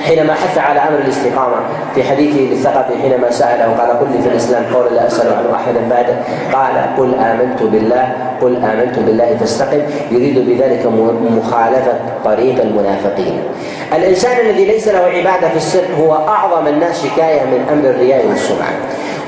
حينما 0.07 0.33
حث 0.33 0.57
على 0.57 0.79
أمر 0.79 0.99
الاستقامة 0.99 1.55
في 1.95 2.03
حديثه 2.03 2.39
للثقفي 2.39 3.01
حينما 3.01 3.31
سأله 3.31 3.65
قال 3.65 3.99
قل 3.99 4.07
لي 4.15 4.21
في 4.21 4.29
الإسلام 4.29 4.63
قولا 4.73 4.89
لا 4.89 5.07
أسأل 5.07 5.33
عنه 5.33 5.55
أحدا 5.55 5.79
بعده 5.89 6.15
قال 6.53 6.95
قل 6.97 7.15
آمنت 7.19 7.63
بالله 7.63 8.13
قل 8.41 8.55
آمنت 8.55 8.99
بالله 8.99 9.37
فاستقم 9.39 9.81
يريد 10.11 10.49
بذلك 10.49 10.85
مخالفة 11.37 11.93
طريق 12.25 12.61
المنافقين. 12.61 13.39
الإنسان 13.93 14.37
الذي 14.45 14.65
ليس 14.65 14.87
له 14.87 14.99
عبادة 14.99 15.49
في 15.49 15.57
السر 15.57 15.85
هو 15.99 16.13
أعظم 16.13 16.67
الناس 16.67 17.05
شكاية 17.05 17.41
من 17.41 17.65
أمر 17.71 17.89
الرياء 17.89 18.25
والسمعة. 18.25 18.73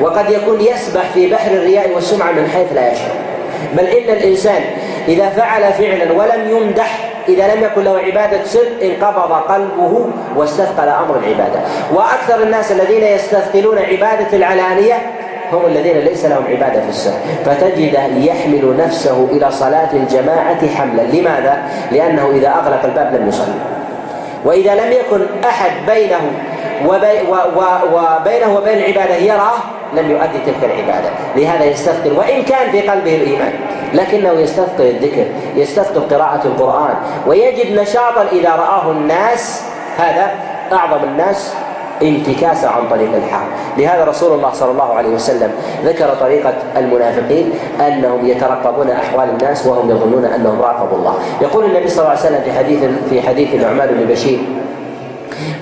وقد 0.01 0.29
يكون 0.29 0.61
يسبح 0.61 1.03
في 1.13 1.31
بحر 1.31 1.51
الرياء 1.51 1.91
والسمعة 1.95 2.31
من 2.31 2.49
حيث 2.53 2.73
لا 2.73 2.91
يشعر. 2.91 3.11
بل 3.77 3.85
إن 3.85 4.13
الإنسان 4.13 4.61
إذا 5.07 5.29
فعل 5.29 5.73
فعلا 5.73 6.11
ولم 6.11 6.49
يمدح 6.49 7.08
إذا 7.27 7.55
لم 7.55 7.63
يكن 7.63 7.83
له 7.83 7.99
عبادة 7.99 8.43
سر 8.43 8.67
انقبض 8.81 9.31
قلبه 9.31 10.09
واستثقل 10.35 10.89
أمر 10.89 11.17
العبادة. 11.17 11.59
وأكثر 11.93 12.43
الناس 12.43 12.71
الذين 12.71 13.03
يستثقلون 13.03 13.77
عبادة 13.77 14.37
العلانية 14.37 14.95
هم 15.53 15.65
الذين 15.65 15.97
ليس 15.97 16.25
لهم 16.25 16.43
عبادة 16.49 16.81
في 16.81 16.89
السر 16.89 17.13
فتجد 17.45 17.99
يحمل 18.17 18.77
نفسه 18.79 19.27
إلى 19.31 19.51
صلاة 19.51 19.93
الجماعة 19.93 20.67
حملا. 20.67 21.01
لماذا؟ 21.01 21.57
لأنه 21.91 22.29
إذا 22.35 22.47
أغلق 22.47 22.85
الباب 22.85 23.15
لم 23.15 23.27
يصلي. 23.27 23.59
وإذا 24.45 24.75
لم 24.75 24.91
يكن 24.91 25.25
أحد 25.45 25.71
بينه 25.87 26.21
وبينه 26.87 28.57
وبين 28.57 28.77
العبادة 28.77 29.15
يراه 29.15 29.57
لم 29.93 30.11
يؤدي 30.11 30.37
تلك 30.45 30.63
العبادة. 30.63 31.09
لهذا 31.35 31.65
يستثقل 31.65 32.11
وإن 32.11 32.43
كان 32.43 32.71
في 32.71 32.81
قلبه 32.81 33.15
الإيمان 33.15 33.53
لكنه 33.93 34.31
يستثقل 34.31 34.83
الذكر 34.83 35.25
يستثقل 35.55 36.15
قراءة 36.15 36.41
القرآن 36.45 36.95
ويجد 37.27 37.79
نشاطا 37.79 38.25
إذا 38.31 38.49
رآه 38.49 38.91
الناس 38.91 39.63
هذا 39.97 40.31
أعظم 40.73 41.03
الناس 41.03 41.53
انتكاسا 42.01 42.67
عن 42.67 42.89
طريق 42.89 43.15
الحق. 43.15 43.47
لهذا 43.77 44.03
رسول 44.05 44.37
الله 44.37 44.53
صلى 44.53 44.71
الله 44.71 44.93
عليه 44.93 45.09
وسلم 45.09 45.51
ذكر 45.85 46.09
طريقة 46.19 46.53
المنافقين 46.77 47.51
أنهم 47.87 48.27
يترقبون 48.27 48.89
أحوال 48.89 49.29
الناس 49.29 49.67
وهم 49.67 49.89
يظنون 49.89 50.25
أنهم 50.25 50.61
راقبوا 50.61 50.97
الله. 50.97 51.19
يقول 51.41 51.65
النبي 51.65 51.87
صلى 51.87 51.99
الله 51.99 52.09
عليه 52.09 52.19
وسلم 52.19 52.41
في 52.45 52.51
حديث 52.51 52.79
في 53.09 53.21
حديث 53.21 53.53
النعمان 53.53 53.87
بن 53.87 54.05
بشير 54.13 54.39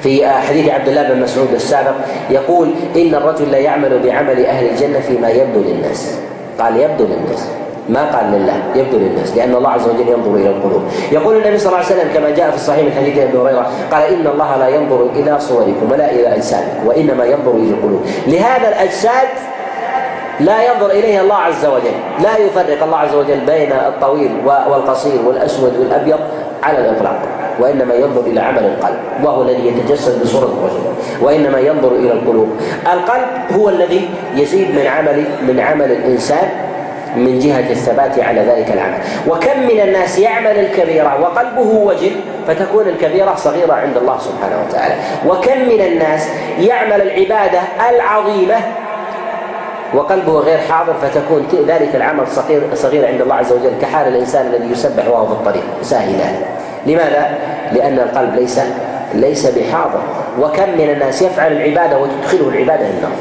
في 0.02 0.28
حديث 0.28 0.70
عبد 0.70 0.88
الله 0.88 1.04
بن 1.04 1.22
مسعود 1.22 1.54
السابق 1.54 1.94
يقول 2.30 2.74
إن 2.96 3.16
الرجل 3.16 3.52
لا 3.52 3.58
يعمل 3.58 4.00
بعمل 4.04 4.46
أهل 4.46 4.70
الجنة 4.70 5.00
فيما 5.00 5.30
يبدو 5.30 5.60
للناس. 5.60 6.20
قال 6.60 6.78
يبدو 6.78 7.04
للناس. 7.04 7.48
ما 7.90 8.06
قال 8.06 8.32
لله 8.32 8.64
يبدو 8.76 8.98
للناس 8.98 9.38
لأن 9.38 9.56
الله 9.56 9.70
عز 9.70 9.88
وجل 9.88 10.10
ينظر 10.10 10.36
إلى 10.36 10.50
القلوب. 10.50 10.84
يقول 11.12 11.36
النبي 11.38 11.58
صلى 11.58 11.68
الله 11.68 11.86
عليه 11.86 11.96
وسلم 11.96 12.10
كما 12.14 12.30
جاء 12.30 12.50
في 12.50 12.56
الصحيح 12.56 12.84
من 12.86 12.92
حديث 12.92 13.18
أبي 13.18 13.38
هريرة 13.38 13.68
قال 13.92 14.04
إن 14.04 14.28
الله 14.28 14.58
لا 14.58 14.68
ينظر 14.68 15.10
إلى 15.16 15.40
صوركم 15.40 15.92
ولا 15.92 16.12
إلى 16.12 16.36
أجسادكم 16.36 16.88
وإنما 16.88 17.26
ينظر 17.26 17.52
إلى 17.52 17.70
القلوب. 17.70 18.02
لهذا 18.28 18.68
الأجساد 18.70 19.28
لا 20.40 20.74
ينظر 20.74 20.90
إليها 20.92 21.22
الله 21.22 21.36
عز 21.36 21.66
وجل. 21.66 22.24
لا 22.24 22.38
يفرق 22.38 22.84
الله 22.84 22.98
عز 22.98 23.16
وجل 23.16 23.40
بين 23.40 23.72
الطويل 23.72 24.32
والقصير 24.46 25.22
والأسود 25.26 25.78
والأبيض 25.80 26.20
على 26.64 26.78
الإطلاق. 26.80 27.20
وإنما 27.60 27.94
ينظر 27.94 28.22
إلى 28.22 28.40
عمل 28.40 28.66
القلب 28.66 28.98
وهو 29.24 29.42
الذي 29.42 29.68
يتجسد 29.68 30.24
بصورة 30.24 30.46
الرجل 30.46 30.80
وإنما 31.22 31.60
ينظر 31.60 31.92
إلى 31.92 32.12
القلوب. 32.12 32.50
القلب 32.94 33.28
هو 33.60 33.70
الذي 33.70 34.10
يزيد 34.36 34.76
من 34.76 34.88
عمل 34.88 35.24
من 35.48 35.60
عمل 35.60 35.92
الإنسان 35.92 36.50
من 37.16 37.40
جهة 37.40 37.70
الثبات 37.70 38.20
على 38.20 38.42
ذلك 38.42 38.72
العمل. 38.72 38.98
وكم 39.28 39.60
من 39.60 39.80
الناس 39.80 40.20
يعمل 40.20 40.60
الكبيرة 40.60 41.22
وقلبه 41.22 41.70
وجل 41.76 42.16
فتكون 42.48 42.88
الكبيرة 42.88 43.36
صغيرة 43.36 43.74
عند 43.74 43.98
الله 43.98 44.18
سبحانه 44.18 44.56
وتعالى. 44.68 44.96
وكم 45.28 45.60
من 45.60 45.82
الناس 45.82 46.28
يعمل 46.60 47.02
العبادة 47.02 47.60
العظيمة 47.90 48.56
وقلبه 49.94 50.40
غير 50.40 50.58
حاضر 50.58 50.94
فتكون 50.94 51.48
ذلك 51.68 51.96
العمل 51.96 52.28
صغير 52.28 52.62
صغير 52.74 53.08
عند 53.08 53.22
الله 53.22 53.36
عز 53.36 53.54
وجل 53.54 53.72
كحال 53.82 54.08
الإنسان 54.08 54.48
الذي 54.48 54.72
يسبح 54.72 55.08
وهو 55.08 55.26
في 55.26 55.32
الطريق 55.32 55.64
ساهلا. 55.82 56.26
لماذا؟ 56.88 57.28
لأن 57.74 58.00
القلب 58.00 58.36
ليس 58.36 58.60
ليس 59.14 59.48
بحاضر. 59.48 60.02
وكم 60.40 60.70
من 60.78 60.90
الناس 60.90 61.22
يفعل 61.22 61.52
العبادة 61.52 62.00
وتدخله 62.00 62.50
العبادة 62.50 62.86
النار؟ 62.90 63.12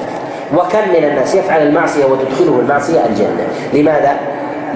وكم 0.54 0.88
من 0.88 1.04
الناس 1.04 1.34
يفعل 1.34 1.62
المعصية 1.62 2.04
وتدخله 2.04 2.60
المعصية 2.60 3.06
الجنة؟ 3.06 3.46
لماذا؟ 3.72 4.16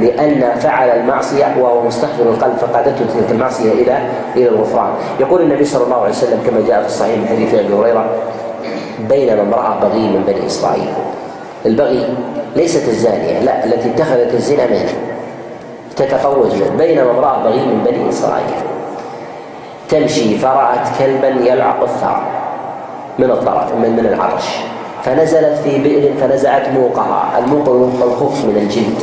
لأن 0.00 0.58
فعل 0.58 0.88
المعصية 0.88 1.54
وهو 1.60 1.82
مستحضر 1.82 2.22
القلب 2.22 2.56
فقادته 2.56 3.04
تلك 3.14 3.30
المعصية 3.30 3.72
إلى 3.72 3.98
إلى 4.36 4.48
الغفران. 4.48 4.90
يقول 5.20 5.42
النبي 5.42 5.64
صلى 5.64 5.84
الله 5.84 6.00
عليه 6.00 6.10
وسلم 6.10 6.38
كما 6.46 6.60
جاء 6.68 6.80
في 6.80 6.86
الصحيح 6.86 7.16
من 7.18 7.26
حديث 7.28 7.54
أبي 7.54 7.74
هريرة 7.74 8.04
بينما 9.08 9.42
امرأة 9.42 9.80
بغي 9.80 10.00
من 10.00 10.24
بني 10.26 10.46
إسرائيل. 10.46 10.88
البغي 11.66 12.14
ليست 12.56 12.88
الزانية 12.88 13.40
لا 13.40 13.64
التي 13.64 13.90
اتخذت 13.90 14.34
الزنا 14.34 14.66
منه 14.66 14.92
تتقوج 15.96 16.52
منه 16.54 16.76
بينما 16.78 17.10
امرأة 17.10 17.42
بغي 17.42 17.60
من 17.60 17.84
بني 17.86 18.08
إسرائيل. 18.08 18.79
تمشي 19.90 20.38
فرأت 20.38 20.88
كلبا 20.98 21.28
يلعق 21.28 21.82
الثرى 21.82 22.22
من 23.18 23.30
الطرف 23.30 23.74
من 23.74 23.90
من 23.90 24.06
العرش. 24.06 24.44
فنزلت 25.04 25.58
في 25.64 25.78
بئر 25.78 26.12
فنزعت 26.20 26.68
موقها. 26.68 27.38
الموق 27.38 27.68
الخف 28.02 28.44
من 28.44 28.56
الجلد. 28.56 29.02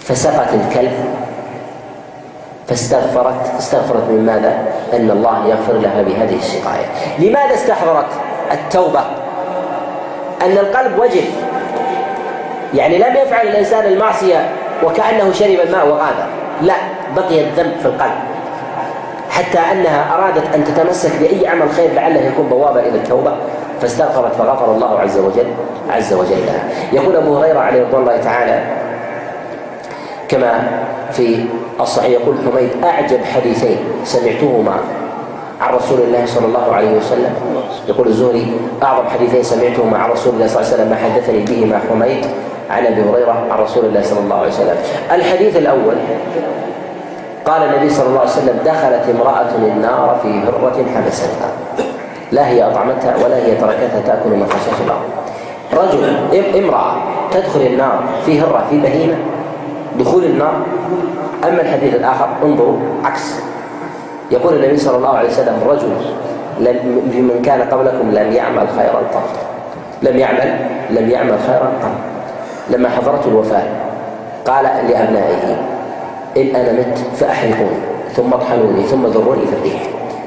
فسقت 0.00 0.48
الكلب. 0.54 0.92
فاستغفرت. 2.68 3.54
استغفرت 3.58 4.08
من 4.10 4.26
ماذا؟ 4.26 4.58
أن 4.92 5.10
الله 5.10 5.46
يغفر 5.46 5.72
لها 5.72 6.02
بهذه 6.02 6.36
السقاية 6.36 6.86
لماذا 7.18 7.54
استحضرت 7.54 8.06
التوبة؟ 8.52 9.00
أن 10.42 10.58
القلب 10.58 10.98
وجل 10.98 11.24
يعني 12.74 12.98
لم 12.98 13.16
يفعل 13.16 13.46
الإنسان 13.46 13.92
المعصية 13.92 14.50
وكأنه 14.84 15.32
شرب 15.32 15.60
الماء 15.64 15.88
وغادر 15.88 16.26
لا 16.62 16.74
بقي 17.16 17.40
الذنب 17.40 17.72
في 17.80 17.86
القلب. 17.86 18.29
حتى 19.30 19.58
أنها 19.58 20.14
أرادت 20.14 20.54
أن 20.54 20.64
تتمسك 20.64 21.10
بأي 21.20 21.46
عمل 21.46 21.70
خير 21.70 21.92
لعله 21.92 22.20
يكون 22.20 22.46
بوابة 22.46 22.80
إلى 22.80 22.96
التوبة 22.98 23.32
فاستغفرت 23.80 24.34
فغفر 24.34 24.72
الله 24.74 25.00
عز 25.00 25.18
وجل 25.18 25.46
عز 25.90 26.12
وجل. 26.12 26.46
لها 26.46 26.64
يقول 26.92 27.16
أبو 27.16 27.36
هريرة 27.38 27.58
عليه 27.58 27.82
رضوان 27.82 28.02
الله 28.02 28.16
تعالى 28.16 28.62
كما 30.28 30.68
في 31.12 31.44
الصحيح 31.80 32.10
يقول 32.10 32.36
حميد 32.50 32.70
أعجب 32.84 33.24
حديثين 33.24 33.78
سمعتهما 34.04 34.76
عن 35.60 35.74
رسول 35.74 36.00
الله 36.00 36.26
صلى 36.26 36.46
الله 36.46 36.74
عليه 36.74 36.96
وسلم. 36.96 37.34
يقول 37.88 38.06
الزهري 38.06 38.54
أعظم 38.82 39.08
حديثين 39.08 39.42
سمعتهما 39.42 39.98
عن 39.98 40.10
رسول 40.10 40.34
الله 40.34 40.46
صلى 40.46 40.56
الله 40.62 40.72
عليه 40.72 40.76
وسلم 40.76 40.90
ما 40.90 40.96
حدثني 40.96 41.38
بهما 41.38 41.80
حميد 41.90 42.26
عن 42.70 42.86
أبي 42.86 43.02
هريرة 43.02 43.46
عن 43.50 43.58
رسول 43.58 43.84
الله 43.84 44.02
صلى 44.02 44.20
الله 44.20 44.36
عليه 44.36 44.48
وسلم. 44.48 44.76
الحديث 45.12 45.56
الأول 45.56 45.94
قال 47.50 47.62
النبي 47.62 47.90
صلى 47.90 48.06
الله 48.06 48.20
عليه 48.20 48.30
وسلم 48.30 48.58
دخلت 48.64 49.14
امرأة 49.14 49.50
النار 49.58 50.16
في 50.22 50.28
هره 50.28 50.84
حبستها. 50.94 51.50
لا 52.32 52.48
هي 52.48 52.66
أطعمتها 52.66 53.16
ولا 53.24 53.36
هي 53.36 53.54
تركتها 53.54 54.00
تأكل 54.06 54.30
من 54.30 54.46
خشاش 54.46 54.80
الأرض 54.86 55.02
رجل 55.72 56.04
امرأة 56.64 56.94
تدخل 57.30 57.60
النار 57.60 58.02
في 58.26 58.40
هرة 58.40 58.64
في 58.70 58.80
بهيمة 58.80 59.16
دخول 59.98 60.24
النار. 60.24 60.52
أما 61.48 61.60
الحديث 61.60 61.94
الآخر 61.94 62.28
انظروا 62.44 62.76
عكس. 63.04 63.34
يقول 64.30 64.54
النبي 64.54 64.76
صلى 64.76 64.96
الله 64.96 65.16
عليه 65.16 65.28
وسلم 65.28 65.56
رجل 65.68 65.88
من 67.12 67.42
كان 67.44 67.62
قبلكم 67.62 68.10
لم 68.10 68.32
يعمل 68.32 68.66
خيرا 68.76 68.98
قط 69.14 69.28
لم 70.02 70.18
يعمل 70.18 70.58
لم 70.90 71.10
يعمل 71.10 71.34
خيرا 71.46 71.66
قط 71.82 71.90
لما 72.70 72.88
حضرته 72.88 73.28
الوفاة 73.28 73.62
قال 74.46 74.64
لأبنائه 74.64 75.56
إن 76.36 76.56
أنا 76.56 76.72
مت 76.72 76.98
فأحرقوني 77.16 77.80
ثم 78.16 78.34
اطحنوني 78.34 78.82
ثم 78.82 79.06
ذروني 79.06 79.46
في 79.46 79.52
الريح. 79.52 79.82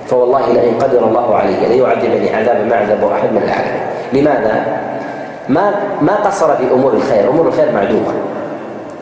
فوالله 0.07 0.53
لئن 0.53 0.77
قدر 0.79 1.07
الله 1.07 1.35
علي 1.35 1.67
ليعذبني 1.69 2.35
عذابا 2.35 2.63
ما 2.63 2.75
عذب 2.75 3.11
أحد 3.13 3.31
من 3.31 3.41
العالمين. 3.43 3.83
لماذا؟ 4.13 4.65
ما 5.49 5.73
ما 6.01 6.15
قصر 6.15 6.55
في 6.55 6.63
أمور 6.73 6.93
الخير. 6.93 7.29
أمور 7.29 7.47
الخير 7.47 7.71
معدومة 7.71 8.13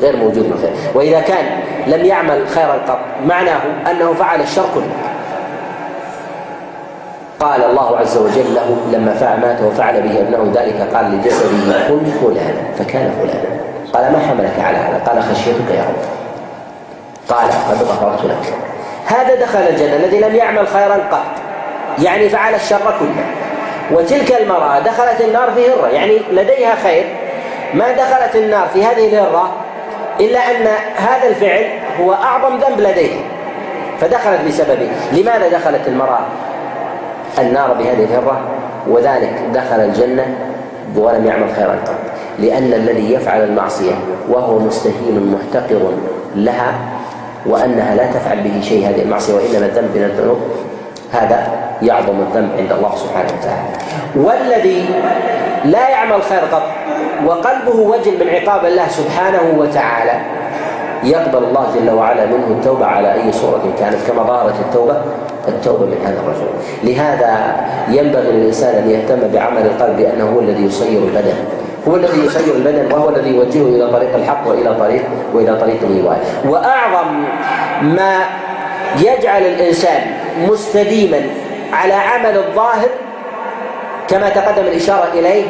غير 0.01 0.17
موجود 0.17 0.45
من 0.45 0.51
الخير. 0.51 0.71
وإذا 0.95 1.21
كان 1.21 1.45
لم 1.87 2.05
يعمل 2.05 2.47
خيرا 2.47 2.73
قط 2.87 2.99
معناه 3.27 3.59
أنه 3.91 4.13
فعل 4.13 4.41
الشر 4.41 4.65
كله 4.75 4.91
قال 7.39 7.63
الله 7.63 7.97
عز 7.97 8.17
وجل 8.17 8.55
له 8.55 8.77
لما 8.93 9.13
فعل 9.13 9.39
مات 9.41 9.61
وفعل 9.61 10.01
به 10.01 10.19
ابنه 10.19 10.51
ذلك 10.55 10.87
قال 10.93 11.05
لجسده 11.05 11.87
كن 11.87 12.05
فلانا. 12.21 12.61
فكان 12.79 13.11
فلانا. 13.11 13.61
قال 13.93 14.11
ما 14.13 14.19
حملك 14.19 14.59
على 14.59 14.77
هذا؟ 14.77 15.01
قال 15.07 15.23
خشيتك 15.23 15.71
يا 15.71 15.81
رب. 15.81 16.20
قال 17.31 17.49
قد 17.69 17.83
غفرت 17.83 18.25
لك 18.25 18.53
هذا 19.05 19.35
دخل 19.35 19.59
الجنة 19.59 19.95
الذي 19.95 20.19
لم 20.19 20.35
يعمل 20.35 20.67
خيرا 20.67 20.95
قط. 21.11 21.25
يعني 22.03 22.29
فعل 22.29 22.55
الشر 22.55 22.93
كله. 22.99 23.25
وتلك 23.91 24.41
المرأة 24.41 24.79
دخلت 24.79 25.21
النار 25.21 25.51
في 25.51 25.69
هرة. 25.69 25.87
يعني 25.87 26.21
لديها 26.31 26.75
خير. 26.75 27.05
ما 27.73 27.91
دخلت 27.91 28.35
النار 28.35 28.67
في 28.73 28.85
هذه 28.85 29.07
الهرة 29.07 29.51
إلا 30.19 30.39
أن 30.39 30.67
هذا 30.95 31.27
الفعل 31.27 31.65
هو 32.01 32.13
أعظم 32.13 32.57
ذنب 32.57 32.79
لديها 32.79 33.21
فدخلت 34.01 34.41
بسببه. 34.47 34.89
لماذا 35.11 35.47
دخلت 35.49 35.87
المرأة 35.87 36.19
النار 37.39 37.73
بهذه 37.73 38.03
الهرة؟ 38.03 38.41
وذلك 38.87 39.33
دخل 39.53 39.79
الجنة 39.79 40.35
ولم 40.95 41.25
يعمل 41.25 41.55
خيرا 41.55 41.71
قط. 41.71 41.95
لأن 42.39 42.73
الذي 42.73 43.13
يفعل 43.13 43.43
المعصية 43.43 43.93
وهو 44.29 44.59
مستهين 44.59 45.37
محتقر 45.37 45.91
لها 46.35 46.73
وأنها 47.45 47.95
لا 47.95 48.05
تفعل 48.05 48.41
به 48.41 48.61
شيء 48.61 48.89
هذه 48.89 49.01
المعصية 49.01 49.33
وإنما 49.33 49.65
الذنب 49.65 49.89
من 49.95 50.03
الذنوب. 50.03 50.37
هذا 51.11 51.47
يعظم 51.81 52.19
الذنب 52.19 52.49
عند 52.57 52.71
الله 52.71 52.95
سبحانه 52.95 53.29
وتعالى. 53.39 53.69
والذي 54.15 54.85
لا 55.65 55.89
يعمل 55.89 56.21
خير 56.23 56.39
قط 56.39 56.63
وقلبه 57.25 57.79
وجل 57.79 58.25
من 58.25 58.29
عقاب 58.29 58.65
الله 58.65 58.87
سبحانه 58.87 59.55
وتعالى 59.57 60.13
يقبل 61.03 61.43
الله 61.43 61.67
جل 61.75 61.89
وعلا 61.89 62.25
منه 62.25 62.47
التوبة 62.49 62.85
على 62.85 63.13
أي 63.13 63.31
صورة 63.31 63.61
كانت 63.79 63.97
كما 64.07 64.23
ظهرت 64.23 64.59
التوبة 64.59 65.01
التوبة 65.47 65.85
من 65.85 65.97
هذا 66.05 66.19
الرجل. 66.19 66.47
لهذا 66.83 67.55
ينبغي 67.89 68.31
للإنسان 68.31 68.83
أن 68.83 68.89
يهتم 68.89 69.27
بعمل 69.33 69.65
القلب 69.65 69.99
لأنه 69.99 70.29
هو 70.35 70.39
الذي 70.39 70.65
يصير 70.65 70.99
البدن. 71.03 71.33
هو 71.87 71.95
الذي 71.95 72.25
يسير 72.25 72.55
البدن 72.55 72.93
وهو 72.93 73.09
الذي 73.09 73.35
يوجهه 73.35 73.65
إلى 73.65 73.91
طريق 73.91 74.15
الحق 74.15 74.47
وإلى 74.47 74.75
طريق 74.79 75.03
وإلى 75.33 75.55
طريق 75.55 75.79
الغوايه 75.83 76.19
وأعظم 76.45 77.23
ما 77.81 78.19
يجعل 78.97 79.41
الإنسان 79.41 80.01
مستديما 80.49 81.21
على 81.73 81.93
عمل 81.93 82.37
الظاهر 82.37 82.89
كما 84.07 84.29
تقدم 84.29 84.63
الإشارة 84.63 85.07
إليه 85.13 85.43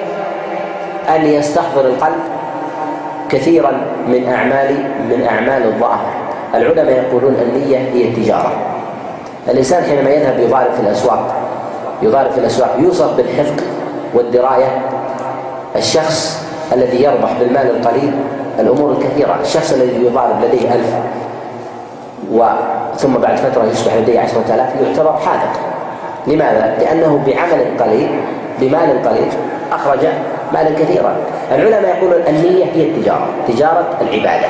أن 1.16 1.26
يستحضر 1.26 1.86
القلب 1.86 2.20
كثيرا 3.30 3.72
من 4.08 4.34
اعمال 4.34 4.76
من 5.10 5.28
أعمال 5.32 5.64
الظاهر. 5.64 6.06
العلماء 6.56 7.04
يقولون 7.08 7.36
النية 7.42 7.78
هي 7.78 8.08
التجارة. 8.08 8.52
الإنسان 9.50 9.84
حينما 9.84 10.10
يذهب 10.10 10.40
يضارب 10.40 10.74
في 10.74 10.80
الأسواق 10.82 11.36
يضارب 12.02 12.32
في 12.32 12.38
الأسواق 12.38 12.76
يوصف 12.80 13.18
بالحفظ 13.18 13.64
والدراية 14.14 14.82
الشخص 15.76 16.48
الذي 16.74 17.04
يربح 17.04 17.30
بالمال 17.40 17.70
القليل 17.70 18.14
الأمور 18.60 18.92
الكثيرة 18.92 19.40
الشخص 19.42 19.74
الذي 19.74 20.06
يضارب 20.06 20.44
لديه 20.44 20.74
ألف 20.74 20.94
ثم 22.98 23.14
بعد 23.14 23.38
فترة 23.38 23.66
يصبح 23.72 23.96
لديه 23.96 24.20
عشرة 24.20 24.44
آلاف 24.56 24.70
يعتبر 24.82 25.18
حاذق. 25.18 25.60
لماذا؟ 26.28 26.78
لأنه 26.80 27.24
بعمل 27.28 27.66
قليل 27.80 28.10
بمال 28.60 29.10
قليل 29.10 29.32
أخرج 29.72 30.00
مالا 30.54 30.70
كثيرا. 30.80 31.16
العلماء 31.52 31.98
يقولون 31.98 32.22
النية 32.28 32.66
هي 32.66 32.84
التجارة 32.84 33.28
تجارة 33.48 33.86
العبادة. 34.02 34.48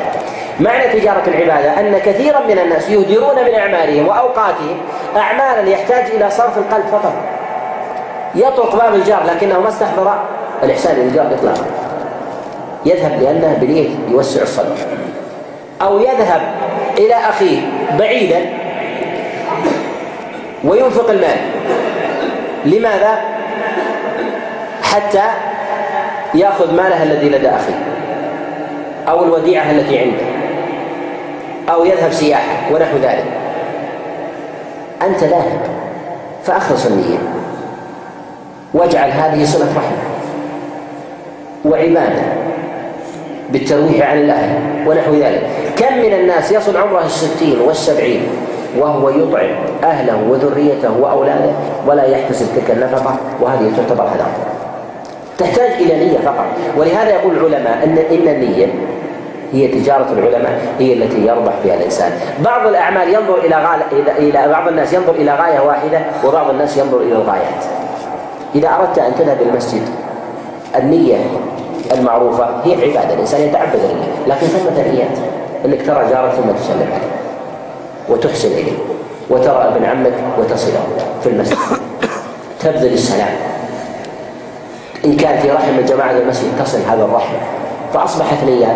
معنى 0.59 0.99
تجارة 0.99 1.23
العبادة 1.27 1.79
أن 1.79 1.97
كثيرا 1.97 2.39
من 2.39 2.59
الناس 2.59 2.89
يهدرون 2.89 3.35
من 3.35 3.55
أعمالهم 3.55 4.07
وأوقاتهم 4.07 4.77
أعمالا 5.17 5.69
يحتاج 5.69 6.05
إلى 6.05 6.29
صرف 6.29 6.57
القلب 6.57 6.85
فقط. 6.91 7.13
يطرق 8.35 8.75
باب 8.75 8.93
الجار 8.93 9.23
لكنه 9.27 9.59
ما 9.59 9.69
استحضر 9.69 10.13
الإحسان 10.63 10.95
للجار 10.95 11.33
إطلاقا 11.33 11.65
يذهب 12.85 13.21
لأنه 13.21 13.57
بنية 13.61 13.89
يوسع 14.09 14.41
الصدر. 14.41 14.75
أو 15.81 15.99
يذهب 15.99 16.41
إلى 16.97 17.13
أخيه 17.13 17.61
بعيدا 17.99 18.39
وينفق 20.63 21.09
المال. 21.09 21.37
لماذا؟ 22.65 23.21
حتى 24.83 25.23
يأخذ 26.33 26.75
ماله 26.75 27.03
الذي 27.03 27.29
لدى 27.29 27.49
أخيه. 27.49 27.79
أو 29.07 29.23
الوديعة 29.23 29.71
التي 29.71 29.99
عنده. 29.99 30.25
أو 31.73 31.85
يذهب 31.85 32.11
سياحة 32.11 32.73
ونحو 32.73 32.97
ذلك. 32.97 33.25
أنت 35.01 35.23
ذاهب. 35.23 35.59
فأخلص 36.43 36.85
النية. 36.85 37.17
واجعل 38.73 39.11
هذه 39.11 39.45
صلة 39.45 39.65
رحم 39.65 40.00
وعبادة 41.65 42.23
بالترويح 43.49 44.09
عن 44.11 44.17
الأهل 44.17 44.59
ونحو 44.87 45.13
ذلك. 45.13 45.41
كم 45.75 45.97
من 45.97 46.13
الناس 46.13 46.51
يصل 46.51 46.77
عمره 46.77 47.05
الستين 47.05 47.59
والسبعين 47.67 48.21
وهو 48.77 49.09
يطعم 49.09 49.55
أهله 49.83 50.23
وذريته 50.29 50.97
وأولاده 50.99 51.51
ولا 51.87 52.03
يحتسب 52.03 52.45
تلك 52.55 52.71
النفقة 52.77 53.15
وهذه 53.41 53.71
تعتبر 53.77 54.03
هدايا 54.03 54.33
تحتاج 55.37 55.71
إلى 55.71 56.05
نية 56.05 56.17
فقط. 56.17 56.45
ولهذا 56.77 57.09
يقول 57.09 57.37
العلماء 57.37 57.83
أن 57.83 57.97
إن 57.97 58.27
النية 58.27 58.67
هي 59.53 59.67
تجارة 59.67 60.07
العلماء 60.11 60.59
هي 60.79 60.93
التي 60.93 61.25
يربح 61.27 61.53
بها 61.65 61.75
الإنسان. 61.75 62.11
بعض 62.45 62.67
الأعمال 62.67 63.09
ينظر 63.09 63.37
إلى 63.37 63.55
غاية 63.55 64.29
إلى 64.29 64.47
بعض 64.51 64.67
الناس 64.67 64.93
ينظر 64.93 65.13
إلى 65.15 65.35
غاية 65.35 65.59
واحدة 65.59 65.99
وبعض 66.25 66.49
الناس 66.49 66.77
ينظر 66.77 66.97
إلى 66.97 67.11
الغايات. 67.11 67.63
إذا 68.55 68.69
أردت 68.69 68.99
أن 68.99 69.15
تذهب 69.15 69.41
إلى 69.41 69.49
المسجد 69.49 69.81
النية 70.75 71.17
المعروفة 71.93 72.45
هي 72.63 72.73
عبادة 72.73 73.13
الإنسان 73.13 73.41
يتعبد 73.41 73.75
لله 73.75 74.35
لكن 74.35 74.47
ثمة 74.47 74.91
نيات 74.91 75.17
أنك 75.65 75.85
ترى 75.85 76.09
جارك 76.09 76.31
ثم 76.31 76.51
تسلم 76.51 76.87
عليه 76.93 77.11
وتحسن 78.09 78.51
إليه 78.51 78.77
وترى 79.29 79.67
ابن 79.75 79.85
عمك 79.85 80.13
وتصله 80.39 80.79
في 81.23 81.29
المسجد 81.29 81.57
تبذل 82.59 82.93
السلام. 82.93 83.35
إن 85.05 85.17
كان 85.17 85.39
في 85.39 85.51
رحم 85.51 85.79
الجماعة 85.79 86.11
المسجد 86.11 86.47
تصل 86.59 86.77
هذا 86.89 87.03
الرحم 87.03 87.33
فأصبحت 87.93 88.43
نيات 88.43 88.75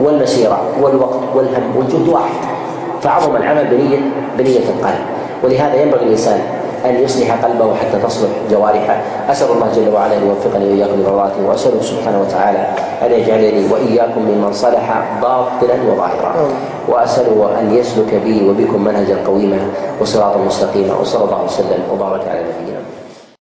والمسيرة 0.00 0.62
والوقت 0.80 1.20
والهم 1.34 1.76
والجهد 1.76 2.08
واحد 2.08 2.34
فعظم 3.02 3.36
العمل 3.36 3.64
بنية 3.64 3.98
بنية 4.38 4.58
القلب. 4.58 5.04
ولهذا 5.42 5.82
ينبغي 5.82 6.04
الإنسان 6.04 6.40
أن 6.84 6.94
يصلح 7.02 7.44
قلبه 7.44 7.74
حتى 7.74 7.98
تصلح 8.02 8.30
جوارحه. 8.50 8.96
أسأل 9.30 9.48
الله 9.50 9.68
جل 9.76 9.88
وعلا 9.94 10.16
أن 10.16 10.26
يوفقني 10.28 10.64
وإياكم 10.70 11.00
لمرضاته 11.00 11.40
وأسأله 11.48 11.82
سبحانه 11.82 12.20
وتعالى 12.20 12.62
أن 13.02 13.10
يجعلني 13.12 13.72
وإياكم 13.72 14.22
ممن 14.22 14.52
صلح 14.52 15.18
باطلا 15.22 15.76
وظاهرا. 15.88 16.32
وأسأله 16.88 17.60
أن 17.60 17.74
يسلك 17.74 18.14
بي 18.24 18.48
وبكم 18.48 18.84
منهجا 18.84 19.16
قويما 19.26 19.58
وصراطا 20.00 20.38
مستقيما 20.38 20.94
وصلى 21.00 21.24
الله 21.24 21.44
وسلم 21.44 21.80
وبارك 21.92 22.28
على 22.28 22.40
نبينا 22.40 22.73